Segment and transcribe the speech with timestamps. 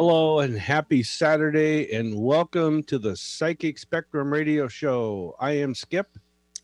[0.00, 5.34] Hello and happy Saturday, and welcome to the Psychic Spectrum Radio Show.
[5.40, 6.06] I am Skip.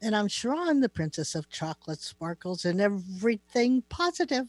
[0.01, 4.47] And I'm Sharon, the princess of chocolate sparkles and everything positive.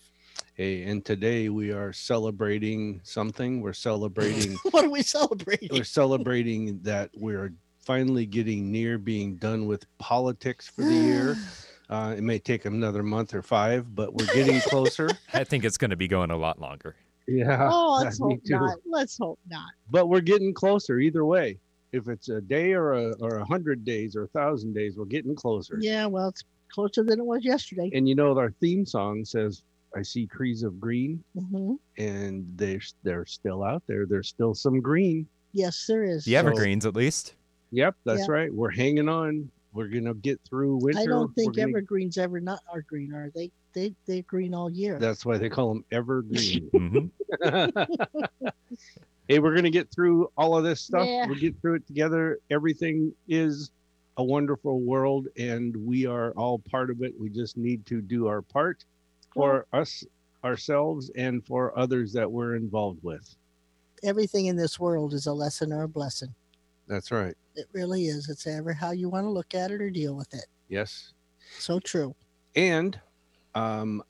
[0.53, 3.59] Hey, and today we are celebrating something.
[3.59, 5.69] We're celebrating, what are we celebrating?
[5.71, 11.37] we're celebrating that we're finally getting near being done with politics for the year.
[11.87, 15.07] Uh, it may take another month or five, but we're getting closer.
[15.35, 16.95] I think it's going to be going a lot longer.
[17.27, 17.69] Yeah.
[17.71, 18.53] oh, let's hope too.
[18.53, 18.77] not.
[18.85, 19.69] Let's hope not.
[19.91, 21.57] But we're getting closer either way.
[21.91, 25.05] If it's a day or a or a hundred days or a thousand days, we're
[25.05, 25.77] getting closer.
[25.79, 27.89] Yeah, well, it's closer than it was yesterday.
[27.93, 29.63] And you know, our theme song says,
[29.95, 34.05] "I see trees of green," hmm and they're they're still out there.
[34.05, 35.25] There's still some green.
[35.53, 36.25] Yes, there is.
[36.25, 37.35] The evergreens, at least.
[37.71, 38.33] Yep, that's Yeah.
[38.33, 38.53] right.
[38.53, 39.49] We're hanging on.
[39.75, 41.01] We're gonna get through winter.
[41.01, 43.51] I don't think gonna- evergreens ever not are green, are they?
[43.73, 44.97] They they're green all year.
[44.97, 46.69] That's why they call them evergreen.
[46.71, 47.07] hmm
[49.27, 51.05] hey, we're gonna get through all of this stuff.
[51.05, 51.27] Yeah.
[51.27, 52.39] We'll get through it together.
[52.49, 53.71] Everything is
[54.15, 57.13] a wonderful world, and we are all part of it.
[57.19, 58.85] We just need to do our part
[59.33, 60.05] for us
[60.45, 63.35] ourselves and for others that we're involved with.
[64.03, 66.33] Everything in this world is a lesson or a blessing.
[66.87, 67.35] That's right.
[67.55, 68.29] It really is.
[68.29, 70.45] It's ever how you want to look at it or deal with it.
[70.69, 71.13] Yes.
[71.57, 72.15] So true.
[72.55, 72.99] And
[73.53, 74.03] um,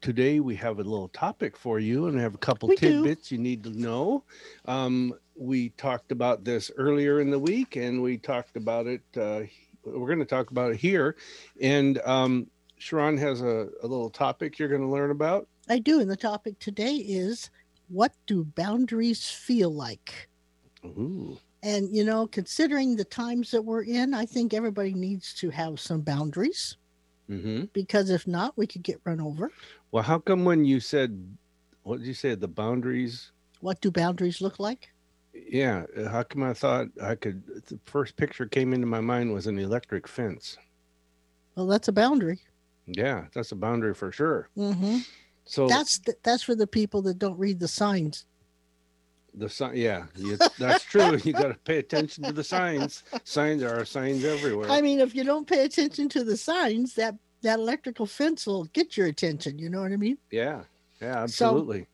[0.00, 3.02] today we have a little topic for you, and I have a couple We do.
[3.02, 4.24] tidbits you need to know.
[4.66, 9.02] Um, we talked about this earlier in the week, and we talked about it.
[9.16, 9.42] Uh,
[9.84, 11.16] we're going to talk about it here.
[11.60, 15.48] And um, Sharon has a, a little topic you're going to learn about.
[15.68, 16.00] I do.
[16.00, 17.50] And the topic today is
[17.88, 20.28] what do boundaries feel like?
[20.84, 21.38] Ooh.
[21.62, 25.78] And, you know, considering the times that we're in, I think everybody needs to have
[25.80, 26.76] some boundaries
[27.28, 29.50] hmm because if not, we could get run over.
[29.92, 31.36] Well, how come when you said,
[31.84, 33.30] what did you say, the boundaries?
[33.60, 34.90] What do boundaries look like?
[35.32, 37.42] Yeah, uh, how come I thought I could?
[37.66, 40.58] The first picture came into my mind was an electric fence.
[41.54, 42.40] Well, that's a boundary.
[42.86, 44.48] Yeah, that's a boundary for sure.
[44.56, 44.98] hmm
[45.44, 48.26] So That's the, that's for the people that don't read the signs.
[49.34, 51.16] The sign, yeah, you, that's true.
[51.24, 53.02] you got to pay attention to the signs.
[53.24, 54.70] Signs are signs everywhere.
[54.70, 58.64] I mean, if you don't pay attention to the signs, that that electrical fence will
[58.66, 59.58] get your attention.
[59.58, 60.18] You know what I mean?
[60.30, 60.62] yeah,
[61.00, 61.86] yeah, absolutely.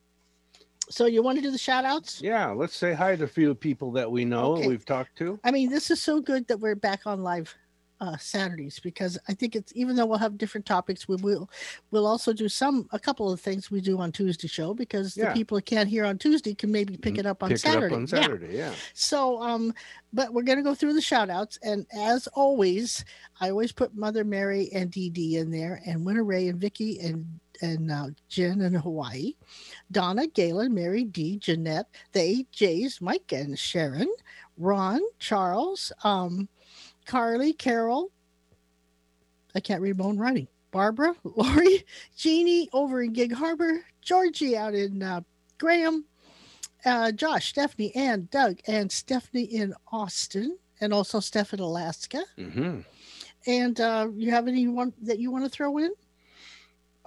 [0.91, 2.19] So you want to do the shout outs?
[2.21, 4.67] yeah, let's say hi to a few people that we know Okay.
[4.67, 5.39] we've talked to.
[5.43, 7.55] I mean, this is so good that we're back on live
[8.01, 11.49] uh, Saturdays because I think it's even though we'll have different topics, we will
[11.91, 15.29] we'll also do some a couple of things we do on Tuesday show because Yeah.
[15.29, 17.87] the people that can't hear on Tuesday can maybe pick it up on Pick Saturday.
[17.87, 18.07] it up on Yeah.
[18.21, 18.57] Saturday.
[18.57, 18.73] Yeah.
[18.93, 19.73] So, um,
[20.13, 23.03] but we're gonna go through the shout outs, and as always,
[23.41, 26.99] I always put Mother Mary and Dee Dee in there, and Winter Ray and Vicky
[26.99, 27.25] and
[27.61, 29.33] and uh, Jen in Hawaii,
[29.91, 34.09] Donna, Galen, Mary D, Jeanette, the eight J's, Mike and Sharon,
[34.57, 36.47] Ron, Charles, um,
[37.09, 38.11] Carly, Carol.
[39.55, 40.47] I can't read my own writing.
[40.69, 41.83] Barbara, Lori,
[42.15, 45.21] Jeannie over in Gig Harbor, Georgie out in uh,
[45.57, 46.05] Graham,
[46.85, 52.23] uh, Josh, Stephanie, and Doug, and Stephanie in Austin, and also Steph in Alaska.
[52.37, 52.81] hmm
[53.47, 55.91] And uh, you have anyone that you want to throw in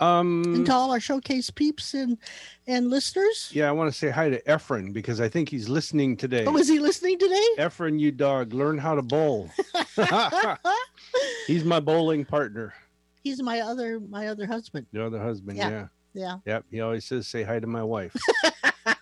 [0.02, 0.42] Um.
[0.46, 2.18] and to all our showcase peeps and
[2.66, 3.50] and listeners?
[3.52, 6.44] Yeah, I want to say hi to Efren because I think he's listening today.
[6.46, 7.48] Oh, is he listening today?
[7.58, 9.50] Efren, you dog, learn how to bowl.
[11.46, 12.74] He's my bowling partner.
[13.22, 14.86] He's my other my other husband.
[14.92, 15.58] The other husband.
[15.58, 15.70] Yeah.
[15.70, 15.86] yeah.
[16.14, 16.64] Yeah, Yep.
[16.70, 18.14] He always says, say hi to my wife.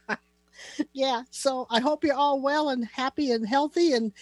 [0.93, 1.23] yeah.
[1.31, 4.13] So I hope you're all well and happy and healthy, and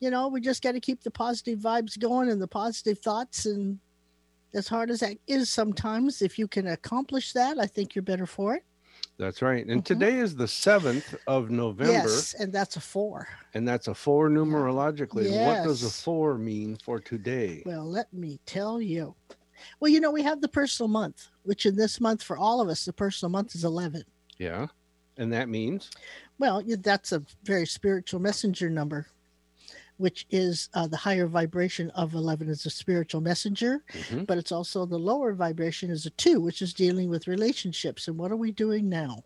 [0.00, 3.46] you know we just got to keep the positive vibes going and the positive thoughts
[3.46, 3.78] and.
[4.54, 8.26] As hard as that is sometimes, if you can accomplish that, I think you're better
[8.26, 8.64] for it.
[9.18, 9.66] That's right.
[9.66, 9.84] And Mhm.
[9.84, 13.28] today is the 7th of November, Yes, and that's a four.
[13.52, 15.24] and that's a four numerologically.
[15.30, 15.58] Yes.
[15.58, 17.62] What does a four mean for today?
[17.66, 19.14] Well, let me tell you.
[19.80, 22.68] Well, you know, we have the personal month, which in this month for all of
[22.68, 24.04] us, the personal month is 11.
[24.38, 24.68] Yeah.
[25.16, 25.90] And that means,
[26.38, 29.08] Well, that's a very spiritual messenger number,
[29.98, 34.26] which is uh, the higher vibration of 11 is a spiritual messenger, Mhm.
[34.26, 38.08] but it's also the lower vibration is a two, which is dealing with relationships.
[38.08, 39.22] And what are we doing now?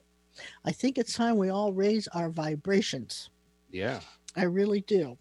[0.64, 3.30] I think it's time we all raise our vibrations.
[3.70, 4.00] Yeah.
[4.34, 5.18] I really do.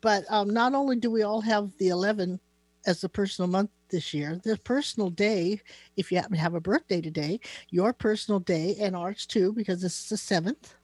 [0.00, 2.38] But um, not only do we all have the 11
[2.86, 5.60] as the personal month this year, the personal day,
[5.96, 7.40] if you happen to have a birthday today,
[7.70, 10.74] your personal day and ours too, because this is the seventh,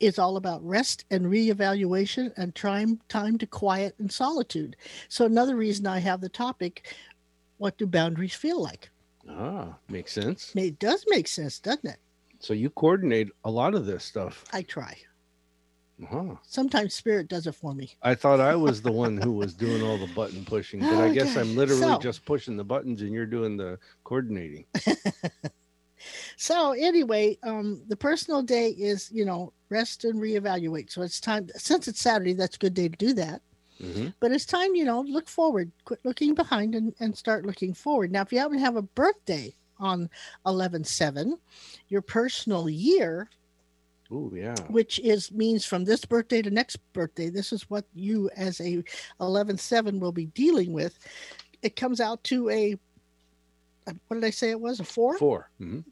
[0.00, 4.76] is all about rest and reevaluation and time time to quiet and solitude.
[5.08, 6.94] So another reason I have the topic,
[7.58, 8.90] what do boundaries feel like?
[9.28, 10.52] Ah, makes sense.
[10.54, 11.98] It does make sense, doesn't it?
[12.38, 14.44] So you coordinate a lot of this stuff.
[14.52, 14.96] I try.
[16.10, 16.34] Huh.
[16.42, 17.94] Sometimes spirit does it for me.
[18.02, 21.08] I thought I was the one who was doing all the button pushing, but I
[21.14, 24.66] guess Okay, I'm literally so- just pushing the buttons and you're doing the coordinating.
[26.36, 30.90] So anyway, um, the personal day is, you know, rest and reevaluate.
[30.90, 33.42] So it's time since it's Saturday, that's a good day to do that.
[33.80, 37.74] hmm But it's time, you know, look forward, quit looking behind and, and start looking
[37.74, 38.10] forward.
[38.12, 40.08] Now, if you happen to have a birthday on
[40.46, 41.38] 11 7,
[41.88, 43.30] your personal year,
[44.10, 44.68] Oh yeah.
[44.68, 48.82] which is means from this birthday to next birthday, this is what you as a
[49.20, 50.98] 11 7 will be dealing with.
[51.62, 52.76] It comes out to a,
[53.86, 54.80] what did I say it was?
[54.80, 55.18] A four?
[55.18, 55.84] 4 Mhm.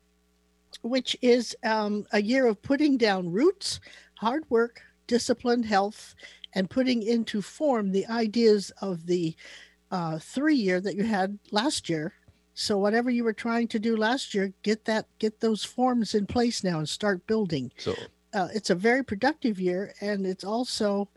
[0.83, 3.81] which is um, a year of putting down roots,
[4.17, 6.15] hard work, disciplined health,
[6.55, 9.35] and putting into form the ideas of the
[9.91, 12.13] uh, three year that you had last year.
[12.55, 16.27] So whatever you were trying to do last year, get that get those forms in
[16.27, 17.73] place now and start building.
[17.79, 17.95] So
[18.35, 21.09] Uh, it's a very productive year, and it's also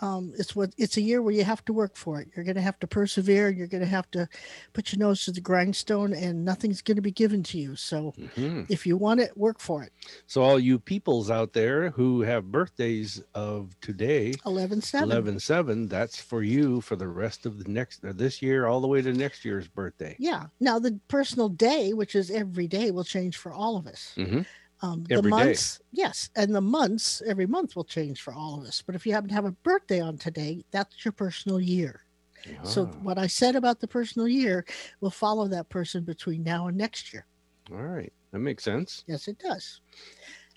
[0.00, 2.28] um, it's what it's a year where you have to work for it.
[2.34, 3.50] You're going to have to persevere.
[3.50, 4.28] You're going to have to
[4.72, 7.76] put your nose to the grindstone, and nothing's going to be given to you.
[7.76, 8.66] So mhm.
[8.70, 9.92] if you want it, work for it.
[10.26, 15.10] so all you peoples out there who have birthdays of today, 11 7.
[15.10, 18.80] 11 7, that's for you for the rest of the next uh, this year all
[18.80, 20.16] the way to next year's birthday.
[20.18, 20.46] Yeah.
[20.60, 24.14] Now, the personal day, which is every day, will change for all of us.
[24.16, 24.46] Mhm.
[24.82, 25.44] Um, Every the day.
[25.44, 26.30] months, yes.
[26.36, 28.82] And the months every month will change for all of us.
[28.82, 32.00] But if you happen to have a birthday on today, that's your personal year.
[32.64, 34.64] So, Ah, what I said about the personal year
[35.02, 37.26] will follow that person between now and next year.
[37.70, 38.12] all right.
[38.32, 39.04] That makes sense.
[39.06, 39.80] Yes, it does.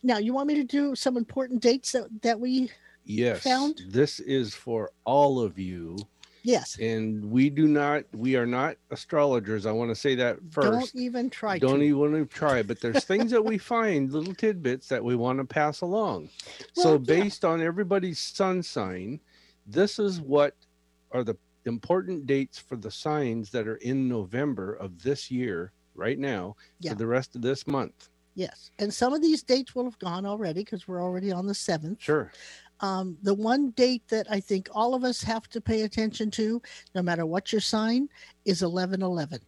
[0.03, 2.71] Now, you want me to do some important dates that, that we,
[3.05, 3.43] Yes.
[3.43, 3.81] Found?
[3.89, 5.97] This is for all of you
[6.43, 9.65] yes, and we do not we are not astrologers.
[9.65, 10.93] I want to say that first.
[10.93, 11.85] don't even try don't to.
[11.85, 15.81] even try but there's things that we find little tidbits that we want to pass
[15.81, 16.29] along
[16.73, 17.21] so Well, yeah.
[17.23, 19.19] based on everybody's sun sign
[19.65, 20.55] this is what
[21.11, 21.35] are the
[21.65, 26.91] important dates for the signs that are in november of this year right now Yeah.
[26.91, 28.71] for the rest of this month Yes.
[28.79, 32.01] And some of these dates will have gone already because we're already on the 7th.
[32.01, 32.31] sure
[32.83, 36.61] um, the one date that I think all of us have to pay attention to,
[36.95, 38.09] no matter what your sign,
[38.45, 39.39] is 11 11.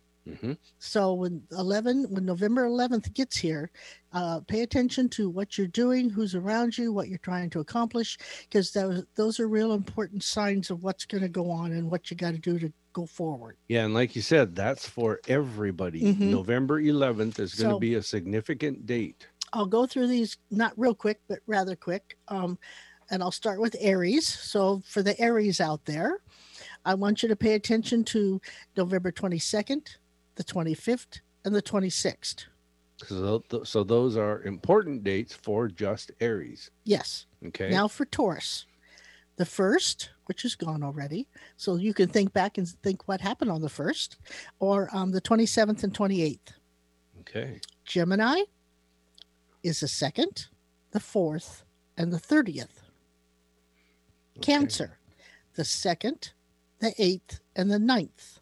[0.42, 3.70] hmm So when 11, when November 11th gets here,
[4.14, 8.18] uh, pay attention to what you're doing, who's around you, what you're trying to accomplish,
[8.44, 12.10] because those, those are real important signs of what's going to go on and what
[12.10, 13.58] you got to do to go forward.
[13.68, 16.30] yeah and like you said that's for everybody Mhm.
[16.32, 20.74] november 11th is going to So- be a significant date I'll go through these not
[20.76, 22.18] real quick, but rather quick.
[22.28, 22.58] Um,
[23.10, 24.28] and I'll start with Aries.
[24.28, 26.20] So, for the Aries out there,
[26.86, 28.42] I want you to pay attention to
[28.78, 29.88] November 22nd,
[30.36, 32.46] the 25th, and the 26th.
[33.06, 37.26] so, th- so those are important dates for just aries Yes.
[37.46, 38.66] okay Now for Taurus,
[39.36, 41.28] the first, which is gone already.
[41.58, 44.18] So, you can think back and think what happened on the first,
[44.60, 46.40] or um, the 27th and 28th.
[47.22, 48.42] okay Gemini
[49.64, 50.48] is the second,
[50.92, 51.64] the fourth,
[51.98, 52.85] and the 30th.
[54.38, 54.52] Okay.
[54.54, 54.98] Cancer,
[55.56, 56.32] the second,
[56.80, 58.40] the eighth, and the ninth.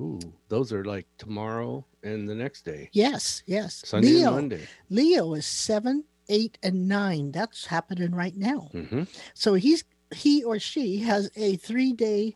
[0.00, 2.88] Ooh, those are like tomorrow and the next day.
[2.92, 3.82] Yes, yes.
[3.84, 4.66] Sunday Leo, and Monday.
[4.88, 7.32] Leo is seven, eight, and nine.
[7.32, 8.70] That's happening right now.
[8.72, 9.02] hmm
[9.34, 12.34] So he's he or she has a three day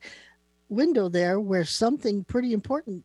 [0.68, 3.04] window there where something pretty important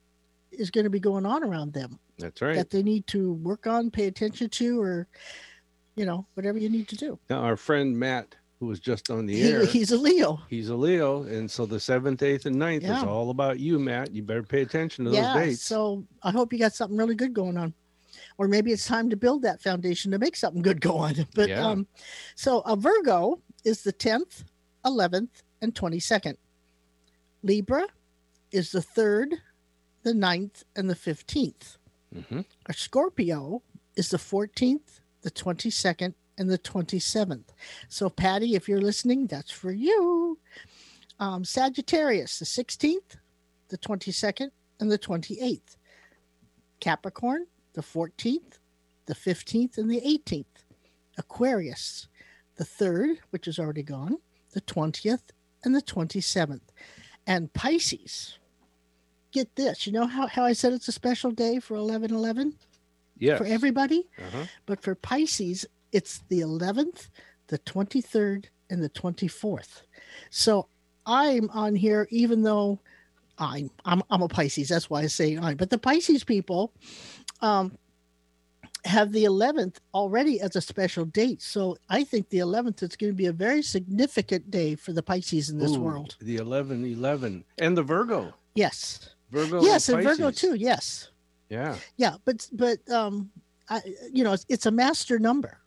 [0.52, 2.56] is going to be going on around them That's right.
[2.56, 5.08] that they need to work on, pay attention to, or
[5.96, 7.18] you know whatever you need to do.
[7.30, 10.39] Now, our friend Matt, who was just on the He, air, he's a Leo.
[10.50, 14.12] he's a Leo, and so the seventh, eighth, and ninth is all about you, Matt.
[14.13, 15.34] You better pay attention to those yeah.
[15.39, 15.62] dates.
[15.63, 17.74] So I hope you got something really good going on.
[18.38, 21.16] Or maybe it's time to build that foundation to make something good go on.
[21.36, 21.66] But Yeah.
[21.68, 21.88] um,
[22.36, 24.44] so a Virgo is the 10th,
[24.86, 25.30] 11th,
[25.62, 26.36] and 22nd.
[27.44, 27.86] Libra
[28.51, 29.34] is the 3rd,
[30.04, 31.78] the 9th, and the 15th.
[32.28, 33.62] hmm A Scorpio
[33.96, 37.50] is the 14th, the 22nd, and the 27th.
[37.89, 40.39] So, Patty, if you're listening, that's for you.
[41.19, 43.17] Um, Sagittarius, the 16th,
[43.67, 45.75] the 22nd, and the 28th.
[46.79, 48.58] Capricorn, the 14th,
[49.05, 50.46] the 15th, and the 18th.
[51.17, 52.08] Aquarius,
[52.55, 54.17] the 3rd, which is already gone,
[54.53, 55.22] the 20th,
[55.63, 56.62] and the 27th.
[57.27, 58.39] And Pisces,
[59.34, 59.86] get this.
[59.86, 62.55] You know how, how I said it's a special day for 11 11
[63.17, 63.38] Yes.
[63.38, 64.08] for everybody?
[64.17, 64.46] Uh-huh.
[64.65, 67.10] But for Pisces, it's the 11th,
[67.48, 69.81] the 23rd, and the 24th.
[70.29, 70.67] So
[71.05, 72.79] I'm on here, even though
[73.38, 74.69] I'm I'm, I'm a Pisces.
[74.69, 75.53] That's why I say I.
[75.53, 76.74] But the Pisces people
[77.41, 77.77] um,
[78.86, 81.41] have the 11th already as a special date.
[81.41, 85.03] So I think the 11th is going to be a very significant day for the
[85.03, 86.15] Pisces in this Ooh, world.
[86.22, 88.34] The 11 11 and the Virgo.
[88.55, 89.10] Yes.
[89.31, 89.62] Virgo.
[89.62, 90.55] yes, and Virgo too.
[90.55, 91.10] Yes.
[91.50, 91.77] Yeah.
[91.98, 93.31] yeah but but um
[93.69, 93.81] I,
[94.13, 95.60] you know it's, it's a master number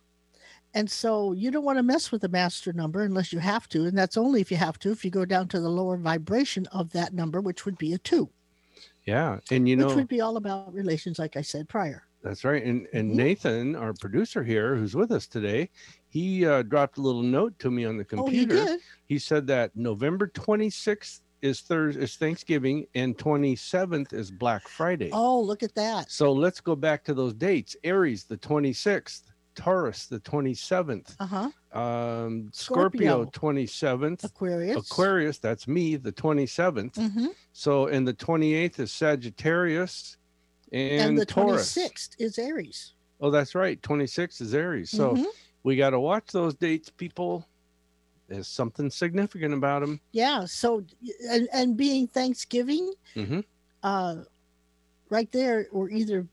[0.75, 3.85] and so you don't want to mess with the master number unless you have to
[3.85, 6.67] and that's only if you have to if you go down to the lower vibration
[6.69, 8.29] of that number which would be a two
[9.05, 9.41] Yeah.
[9.51, 12.63] And you know, which would be all about relations like i said prior that's right.
[12.65, 13.15] And and Mhm.
[13.17, 15.69] Nathan, our producer here, who's with us today,
[16.09, 18.55] he uh, dropped a little note to me on the oh you computer.
[18.65, 25.11] did he said that November 26th is Thursday is Thanksgiving and 27th is Black Friday.
[25.13, 27.75] oh look at that So let's go back to those dates.
[27.83, 33.31] Aries the 26th, Taurus the 27th, uh-huh um Scorpio, Scorpio.
[33.31, 36.97] 27th, aquarius Aquarius that's me the 27th.
[36.97, 40.17] hmm So and the 28th is Sagittarius
[40.73, 41.75] and, and, the Taurus.
[41.75, 42.95] 26th is aries
[43.25, 43.81] Oh, that's right.
[43.83, 44.91] 26th is Aries.
[44.91, 45.27] So Mhm.
[45.63, 47.47] we got to watch those dates people.
[48.27, 50.01] There's something significant about them.
[50.13, 50.85] yeah so
[51.31, 53.41] and, and being thanksgiving mm-hmm.
[53.85, 54.17] uh,
[55.09, 56.27] right there, we're either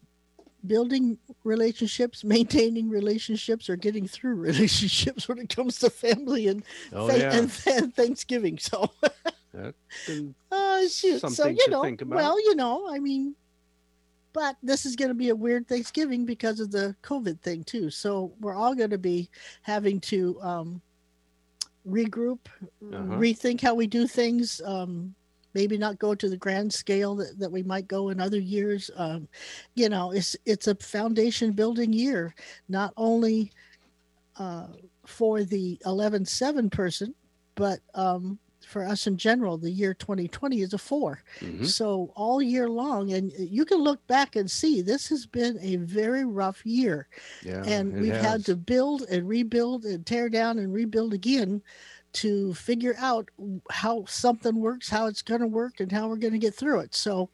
[0.65, 6.63] building relationships, maintaining relationships, or getting through relationships when it comes to family and
[6.93, 7.33] Oh fa- yeah.
[7.37, 8.57] and, and Thanksgiving.
[8.57, 8.89] So,
[9.57, 11.21] uh, shoot.
[11.31, 12.15] So you know, think about.
[12.17, 13.35] well, you know, I mean,
[14.33, 17.89] but this is going to be a weird Thanksgiving because of the COVID thing too.
[17.89, 19.29] So we're all going to be
[19.63, 20.81] having to um,
[21.87, 22.39] regroup,
[22.81, 23.17] Uh-huh.
[23.17, 24.61] rethink how we do things.
[24.63, 25.15] Um,
[25.53, 28.91] maybe not go to the grand scale that, that we might go in other years.
[28.95, 29.27] Um,
[29.75, 32.35] you know, it's it's a foundation building year,
[32.67, 33.51] not only
[34.37, 34.67] uh,
[35.05, 37.13] for the 11-7 person,
[37.55, 39.57] but um, for us in general.
[39.57, 41.23] The year 2020 is a four.
[41.39, 41.65] Mhm.
[41.65, 45.77] So all year long, and you can look back and see this has been a
[45.77, 47.07] very rough year,
[47.43, 51.61] yeah, and we've had to build and rebuild and tear down and rebuild again
[52.13, 53.29] to figure out
[53.69, 56.79] how something works, how it's going to work, and how we're going to get through
[56.81, 56.95] it.
[56.95, 57.29] So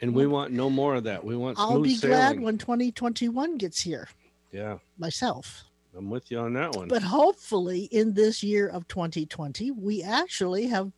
[0.00, 1.24] and we want no more of that.
[1.24, 2.16] We want I'll be sailing.
[2.16, 4.08] glad when 2021 gets here
[4.54, 5.64] yeah, myself.
[5.96, 6.88] I'm with you on that one.
[6.88, 10.92] But hopefully, in this year of 2020, we actually have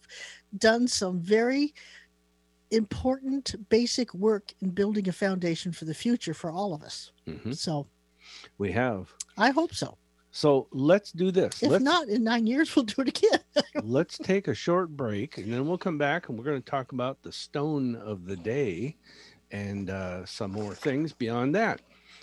[0.58, 1.74] done some very
[2.70, 7.12] important basic work in building a foundation for the future for all of us.
[7.26, 7.56] Mhm.
[7.56, 7.86] So
[8.58, 9.12] We have.
[9.36, 9.96] I hope so.
[10.36, 11.62] So let's do this.
[11.62, 13.40] If let's not, in nine years, we'll do it again.
[13.82, 16.92] let's take a short break, and then we'll come back and we're going to talk
[16.92, 18.96] about the stone of the day
[19.50, 21.80] and uh, some more things beyond that.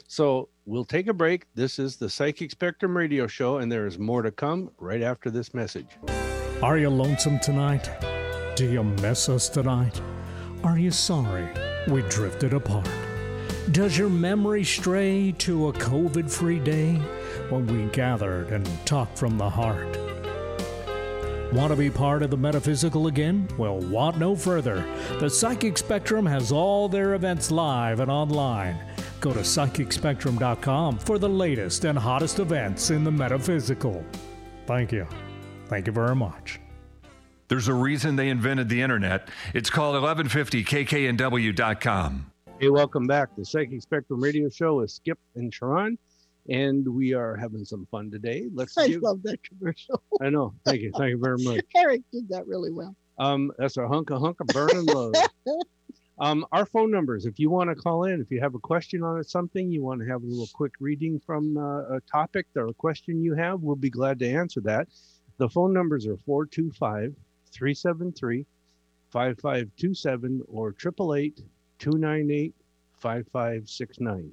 [0.07, 1.47] So we'll take a break.
[1.55, 5.31] This is the Psychic Spectrum Radio Show, and there is more to come right after
[5.31, 5.87] this message.
[6.61, 7.89] Are you lonesome tonight?
[8.55, 9.99] Do you miss us tonight?
[10.63, 11.47] Are you sorry
[11.87, 12.87] we drifted apart?
[13.71, 17.01] Does your memory stray to a COVID free day
[17.49, 19.97] when we gathered and talked from the heart?
[21.53, 23.47] Want to be part of the metaphysical again?
[23.57, 24.85] Well, want no further.
[25.19, 28.75] The Psychic Spectrum has all their events live and online.
[29.19, 34.03] Go to psychicspectrum.com for the latest and hottest events in the metaphysical.
[34.65, 35.05] Thank you.
[35.67, 36.59] Thank you very much.
[37.49, 39.27] There's a reason they invented the internet.
[39.53, 42.31] It's called 1150kknw.com.
[42.59, 43.29] Hey, welcome back.
[43.37, 45.99] The Psychic Spectrum Radio Show is Skip and Sharon,
[46.49, 48.49] and we are having some fun today.
[48.53, 49.01] Let's I give.
[49.01, 50.01] love that commercial.
[50.21, 50.53] I know.
[50.65, 50.91] Thank you.
[50.97, 51.65] Thank you very much.
[51.75, 52.95] Eric did that really well.
[53.19, 55.13] Um, that's our hunk of hunk of burning love.
[56.19, 59.03] Um, our phone numbers, if you want to call in, if you have a question
[59.03, 62.67] on something, you want to have a little quick reading from uh, a topic or
[62.67, 64.87] a question you have, we'll be glad to answer that.
[65.37, 67.15] The phone numbers are 425
[67.51, 68.45] 373
[69.09, 71.41] 5527 or 888
[71.79, 72.53] 298
[72.97, 74.31] 5569.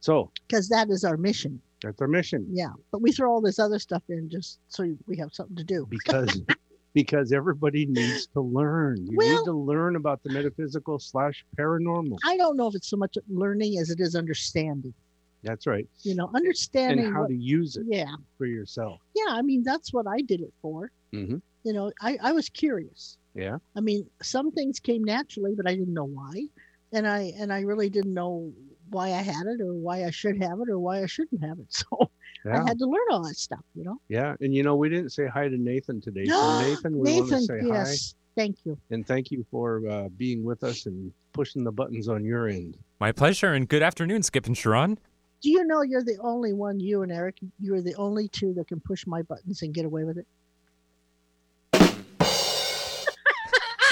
[0.00, 1.60] So Because that is our mission.
[1.82, 2.72] that's our mission Yeah.
[2.92, 5.86] But we throw all this other stuff in just so we have something to do.
[5.90, 6.40] because
[6.94, 8.96] because everybody needs to learn.
[9.06, 12.16] You Well- need to learn about the metaphysical slash paranormal.
[12.24, 14.94] I don't know if it's so much learning as it is understanding.
[15.42, 15.86] That's right.
[16.02, 18.14] You know, understanding And how what, to use it yeah.
[18.38, 19.00] for yourself.
[19.14, 19.28] Yeah.
[19.32, 20.90] I mean, that's what I did it for.
[21.12, 21.40] Mhm.
[21.64, 23.18] You know, I, I was curious.
[23.34, 23.58] Yeah.
[23.76, 26.46] I mean, some things came naturally, but I didn't know why.
[26.92, 28.52] And I and I really didn't know
[28.90, 31.58] why I had it or why I should have it or why I shouldn't have
[31.58, 31.66] it.
[31.70, 32.10] So
[32.44, 32.62] Yeah.
[32.62, 34.00] I had to learn all that stuff, you know.
[34.08, 34.36] Yeah.
[34.40, 36.26] And you know, we didn't say hi to Nathan today.
[36.26, 38.78] So Nathan, we want Nathan, to say yes, thank you.
[38.90, 42.78] and thank you for uh, being with us and pushing the buttons on your end.
[43.00, 44.98] My pleasure, and good afternoon, Skip and Sharon.
[45.42, 48.68] Do you know you're the only one, you and Eric, you're the only two that
[48.68, 50.26] can push my buttons and get away with it?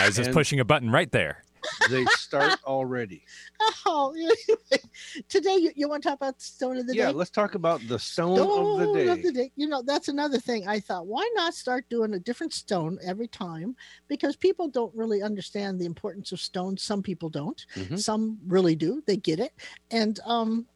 [0.00, 1.42] I was just And- pushing a button right there.
[1.90, 3.24] They start already.
[3.86, 4.14] Oh,
[5.28, 7.06] today you, you want to talk about the stone of the yeah.
[7.06, 7.10] day?
[7.10, 9.52] Yeah, let's talk about the stone, Stone of the day.
[9.56, 10.66] You know, that's another thing.
[10.66, 13.76] I thought, why not start doing a different stone every time?
[14.08, 16.82] Because people don't really understand the importance of stones.
[16.82, 17.64] Some people don't.
[17.74, 17.98] Mhm.
[17.98, 19.02] Some really do.
[19.06, 19.52] They get it.
[19.90, 20.66] And um,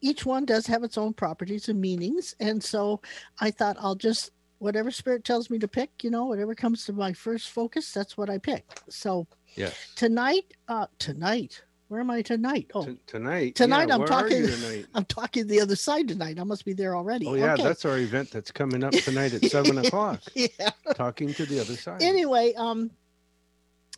[0.00, 2.34] each one does have its own properties and meanings.
[2.40, 3.00] And so
[3.40, 6.92] I thought I'll just whatever spirit tells me to pick, you know, whatever comes to
[6.92, 8.64] my first focus, that's what I pick.
[8.88, 9.74] So Yes.
[9.94, 12.70] tonight, uh, tonight, where am I tonight?
[12.74, 13.54] Oh, T- tonight.
[13.54, 14.86] Tonight yeah, I'm talking- tonight?
[14.94, 16.38] I'm talking the other side tonight.
[16.38, 17.26] I must be there already.
[17.26, 17.62] Oh yeah, Okay.
[17.62, 20.20] that's our event that's coming up tonight at seven o'clock.
[20.34, 20.48] yeah.
[20.94, 22.02] Talking to the other side.
[22.02, 22.90] Anyway, um,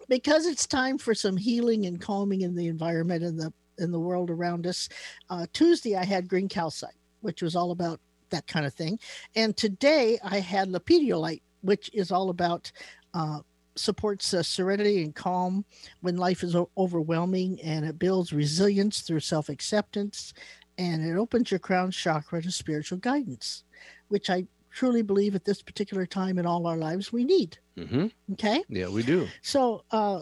[0.08, 4.00] because it's time for some healing and calming in the environment and the in the
[4.00, 4.88] world around us.
[5.30, 8.00] Uh, Tuesday I had green calcite, which was all about
[8.30, 8.98] that kind of thing,
[9.34, 12.70] and today I had lepidolite, which is all about
[13.14, 13.38] uh,
[13.78, 15.64] supports uh, serenity and calm
[16.00, 20.32] when life is o- overwhelming, and it builds resilience through self acceptance,
[20.76, 23.64] and it opens your crown chakra to spiritual guidance,
[24.08, 27.58] which I truly believe at this particular time in all our lives we need.
[27.76, 28.62] hmm Okay.
[28.68, 29.26] Yeah, we do.
[29.42, 30.20] So uh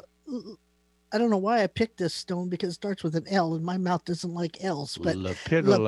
[1.13, 3.65] I don't know why I picked this stone because it starts with an L and
[3.65, 5.17] my mouth doesn't like L's, but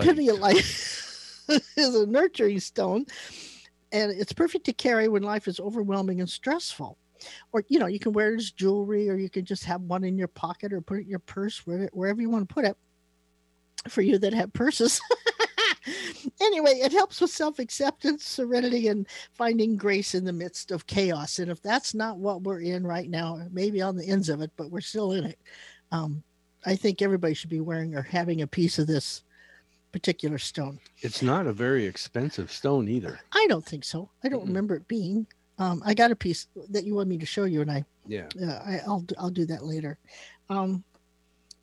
[0.09, 0.65] lepidolite
[1.77, 3.05] is a nurturing stone
[3.93, 6.99] and it's perfect to carry when life is overwhelming and stressful.
[7.53, 10.05] Or you know, you can wear it as jewelry or you can just have one
[10.05, 12.65] in your pocket or put it in your purse wherever, wherever you want to put
[12.65, 12.77] it.
[13.89, 15.01] For you that have purses.
[16.41, 21.39] anyway, it helps with self-acceptance, serenity and finding grace in the midst of chaos.
[21.39, 24.51] And if that's not what we're in right now, maybe on the ends of it,
[24.57, 25.38] but we're still in it.
[25.92, 26.23] Um,
[26.66, 29.23] I think everybody should be wearing or having a piece of this
[29.92, 30.79] particular stone.
[30.99, 33.21] It's not a very expensive stone either.
[33.33, 34.11] I don't think so.
[34.23, 34.49] I don't Mm-mm.
[34.49, 35.27] remember it being.
[35.59, 38.29] Um, I got a piece that you want me to show you, and I, Yeah.
[38.40, 39.99] uh, I I'll I'll do that later.
[40.49, 40.85] Um,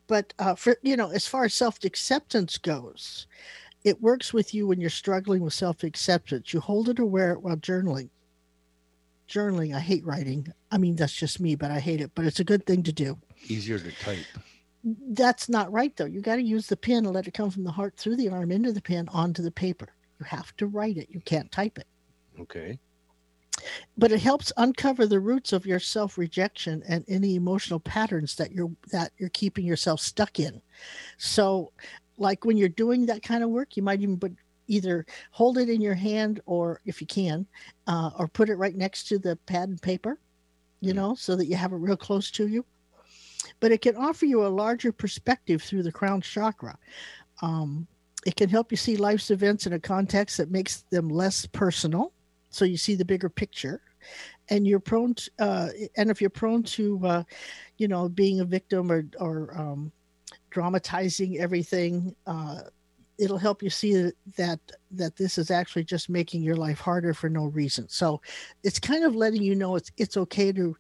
[0.08, 3.27] but uh, for you know, as far as self acceptance goes,
[3.84, 6.53] it works with you when you're struggling with self acceptance.
[6.53, 8.10] You hold it or wear it while journaling.
[9.29, 10.47] Journaling, I hate writing.
[10.71, 12.12] I mean, that's just me, but I hate it.
[12.13, 13.17] But it's a good thing to do.
[13.47, 14.25] Easier to type.
[14.84, 16.05] That's not right though.
[16.05, 18.29] You got to use the pen and let it come from the heart through the
[18.29, 19.88] arm into the pen onto the paper.
[20.19, 21.08] You have to write it.
[21.10, 21.88] You can't type it.
[22.39, 22.77] Okay.
[23.97, 28.71] But it helps uncover the roots of your self-rejection and any emotional patterns that you're
[28.91, 30.61] that you're keeping yourself stuck in.
[31.17, 31.71] So,
[32.17, 34.33] like when you're doing that kind of work, you might even put
[34.67, 37.45] either hold it in your hand or if you can,
[37.87, 40.19] uh, or put it right next to the pad and paper,
[40.81, 40.95] you Mm.
[40.95, 42.65] know, so that you have it real close to you.
[43.59, 46.77] But it can offer you a larger perspective through the crown chakra.
[47.41, 47.87] Um,
[48.25, 52.11] it can help you see life's events in a context that makes them less personal,
[52.55, 53.81] so you see the bigger picture.
[54.49, 57.23] And you're prone to, uh, and if you're prone to, uh,
[57.77, 59.91] you know, being a victim or or um,
[60.51, 62.61] dramatizing everything, uh,
[63.17, 64.59] it'll help you see that,
[64.91, 67.87] that this is actually just making your life harder for no reason.
[67.89, 68.21] So
[68.63, 70.75] it's kind of letting you know it's it's okay to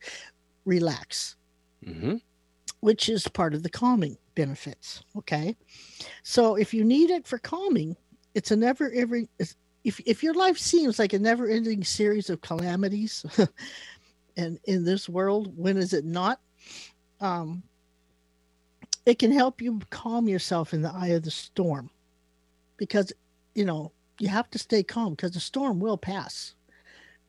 [0.65, 1.35] relax
[1.83, 2.15] hmm
[2.81, 5.01] which is part of the calming benefits.
[5.17, 5.55] Okay.
[6.23, 7.95] So if you need it for calming,
[8.35, 9.27] it's a never every
[9.85, 13.25] if if your life seems like a never ending series of calamities
[14.37, 16.41] and in this world, when is it not?
[17.21, 17.63] Um
[19.05, 21.91] it can help you calm yourself in the eye of the storm
[22.77, 23.13] because
[23.53, 26.55] you know you have to stay calm because the storm will pass.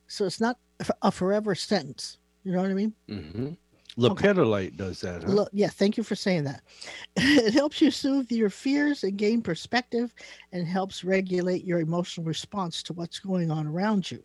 [0.07, 0.57] So it's not
[1.01, 2.17] a forever sentence.
[2.43, 2.93] You know what I mean?
[3.07, 3.53] hmm
[3.97, 5.31] Lepidolite does that, huh?
[5.31, 6.61] Look, yeah, thank you for saying that.
[7.15, 10.13] It helps you soothe your fears and gain perspective
[10.51, 14.23] and helps regulate your emotional response to what's going on around you.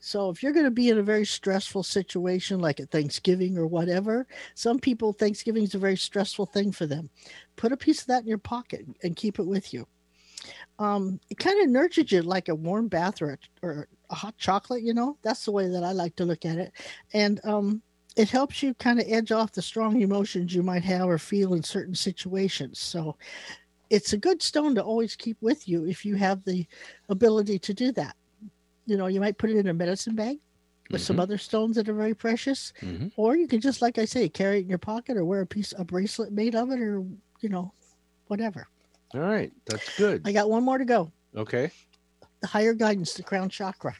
[0.00, 3.66] So, if you're going to be in a very stressful situation like at Thanksgiving or
[3.66, 7.08] whatever, some people, Thanksgiving is a very stressful thing for them.
[7.56, 9.86] Put a piece of that in your pocket and keep it with you.
[10.78, 14.36] Um, it kind of nurtures you like a warm bath or a, or a hot
[14.36, 15.16] chocolate, you know?
[15.22, 16.72] That's the way that I like to look at it.
[17.14, 17.80] And, um,
[18.16, 21.54] it helps you kind of edge off the strong emotions you might have or feel
[21.54, 22.78] in certain situations.
[22.78, 23.16] So
[23.90, 26.66] it's a good stone to always keep with you if you have the
[27.08, 28.16] ability to do that.
[28.86, 30.38] You know, you might put it in a medicine bag
[30.90, 31.20] with some Mhm.
[31.20, 33.10] other stones that are very precious, Mhm.
[33.16, 35.46] or you can just, like I say, carry it in your pocket or wear a
[35.46, 37.04] piece, a bracelet made of it, or
[37.40, 37.72] you know,
[38.28, 38.68] whatever.
[39.12, 39.52] All right.
[39.66, 40.22] That's good.
[40.24, 41.12] I got one more to go.
[41.36, 41.70] Okay.
[42.40, 43.96] the higher guidance, the crown chakra.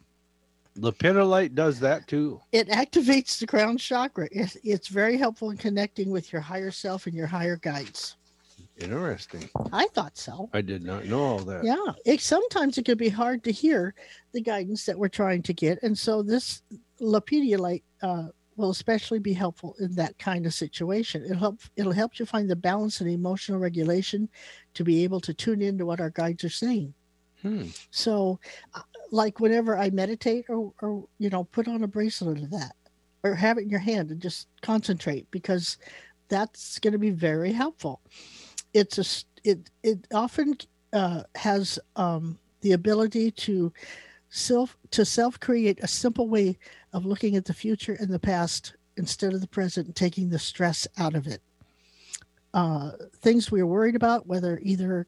[0.79, 2.41] Lepidolite does that too.
[2.53, 4.29] It activates the crown chakra.
[4.33, 8.17] It, it's very helpful in connecting with your higher self and your higher guides.
[8.79, 9.49] Interesting.
[9.73, 10.51] I thought so.
[10.53, 11.65] I did not know all that.
[11.65, 13.95] Yeah, it sometimes it can be hard to hear
[14.33, 16.63] the guidance that we're trying to get, and so this
[17.01, 21.25] lepidolite uh, will especially be helpful in that kind of situation.
[21.25, 21.61] It'll help.
[21.77, 24.29] It'll help you find the balance and emotional regulation
[24.75, 26.95] to be able to tune into what our guides are saying.
[27.43, 27.67] Hmm.
[27.91, 28.41] So,
[29.11, 32.75] like whenever I meditate, or or you know, put on a bracelet of that,
[33.23, 35.77] or have it in your hand and just concentrate because
[36.29, 38.01] that's going to be very helpful.
[38.73, 40.57] It's a it it often
[40.93, 43.73] uh, has um, the ability to
[44.31, 46.59] self to self create a simple way
[46.93, 50.39] of looking at the future and the past instead of the present and taking the
[50.39, 51.43] stress out of it.
[52.53, 55.07] Uh, things we're worried about, whether either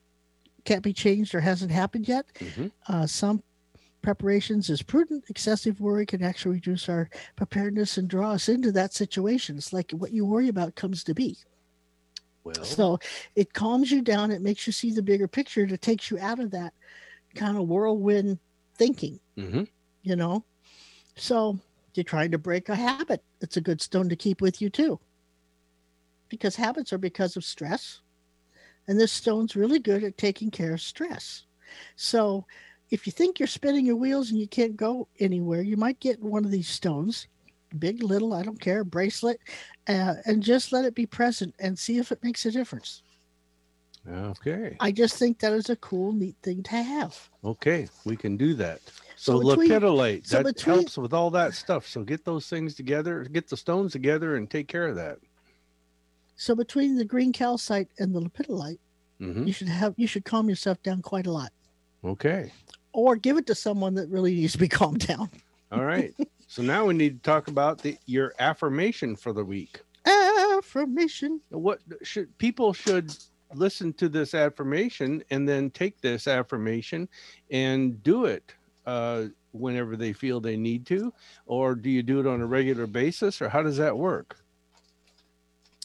[0.64, 2.72] can't be changed or hasn't happened yet, Mhm.
[2.88, 3.40] uh, some
[4.07, 5.25] preparations is prudent.
[5.29, 9.57] Excessive worry can actually reduce our preparedness and draw us into that situation.
[9.57, 11.37] It's like what you worry about comes to be.
[12.45, 13.01] Well, So
[13.35, 14.31] it calms you down.
[14.31, 15.64] It makes you see the bigger picture.
[15.64, 16.73] It takes you out of that
[17.35, 18.38] kind of whirlwind
[18.77, 19.66] thinking, mhm.
[20.05, 20.45] you know?
[21.16, 21.59] So
[21.95, 23.25] you're trying to break a habit.
[23.40, 25.01] It's a good stone to keep with you too.
[26.29, 28.03] Because habits are because of stress.
[28.87, 31.42] And this stone's really good at taking care of stress.
[31.97, 32.47] So
[32.90, 36.22] if you think you're spinning your wheels and you can't go anywhere, you might get
[36.22, 37.27] one of these stones,
[37.79, 39.40] big, little, I don't care, bracelet,
[39.88, 43.03] uh, and just let it be present and see if it makes a difference.
[44.09, 44.77] okay.
[44.79, 47.29] I just think that is a cool, neat thing to have.
[47.44, 48.81] Okay, we can do that.
[49.16, 51.88] So, So between- lepidolite so that between- helps with all that stuff.
[51.88, 55.18] So get those things together, get the stones together, and take care of that.
[56.37, 58.79] So between the green calcite and the lepidolite,
[59.18, 61.51] hmm you should have you should calm yourself down quite a lot,
[62.05, 62.53] Okay.
[62.96, 65.30] Or give it to someone that really needs to be calmed down.
[65.70, 66.14] All right.
[66.48, 69.80] so now we need to talk about the your affirmation for the week.
[70.56, 71.40] Affirmation.
[71.50, 73.14] What should people should
[73.54, 77.09] listen to this affirmation and then take this affirmation
[77.50, 78.52] and do it
[78.87, 81.12] uh, whenever they feel they need to,
[81.44, 84.38] or do you do it on a regular basis, or how does that work?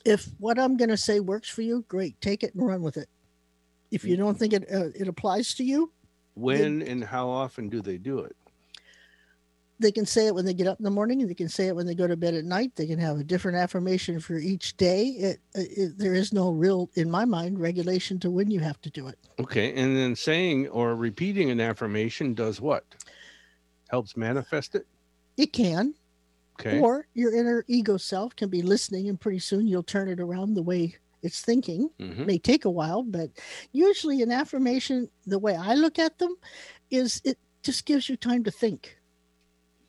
[0.06, 2.98] If what I'm going to say works for you, great, take it and run with
[2.98, 3.10] it.
[3.92, 5.92] If you don't think it uh, it applies to you,
[6.36, 8.36] When and how often do they do it?
[9.82, 11.68] they can say it when they get up in the morning, and they can say
[11.68, 12.76] it when they go to bed at night.
[12.76, 15.08] They can have a different affirmation for each day.
[15.08, 18.90] It, it, there is no real, in my mind, regulation to when you have to
[18.92, 19.18] do it.
[19.40, 22.86] Okay, and then saying or repeating an affirmation does what?
[23.90, 24.86] Helps manifest it.
[25.38, 25.96] It can,
[26.60, 26.80] Okay.
[26.80, 30.54] or your inner ego self can be listening, and pretty soon you'll turn it around
[30.54, 31.90] the way it's thinking.
[32.00, 32.26] Mhm.
[32.26, 33.30] may take a while, but
[33.72, 36.36] usually an affirmation, the way I look at them,
[36.90, 38.98] is it just gives you time to think.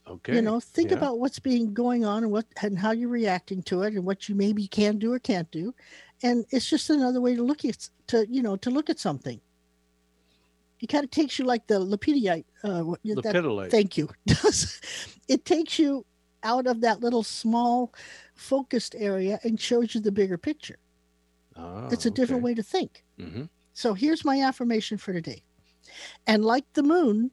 [0.06, 0.34] Okay.
[0.34, 0.96] You know, think yeah.
[0.96, 4.28] about what's being going on and what and how you're reacting to it and what
[4.28, 5.74] you maybe can do or can't do.
[6.22, 9.40] And it's just another way to look at to, you know, to look at something.
[10.80, 12.44] It kind of takes you like the lepidolite.
[12.64, 14.08] Uh, that, thank you.
[14.26, 14.80] Does
[15.28, 16.04] it takes you
[16.42, 17.92] out of that little small
[18.34, 20.78] focused area and shows you the bigger picture.
[21.90, 23.04] It's a different way to think.
[23.18, 25.42] hmm So here's my affirmation for today.
[26.26, 27.30] And like the moon,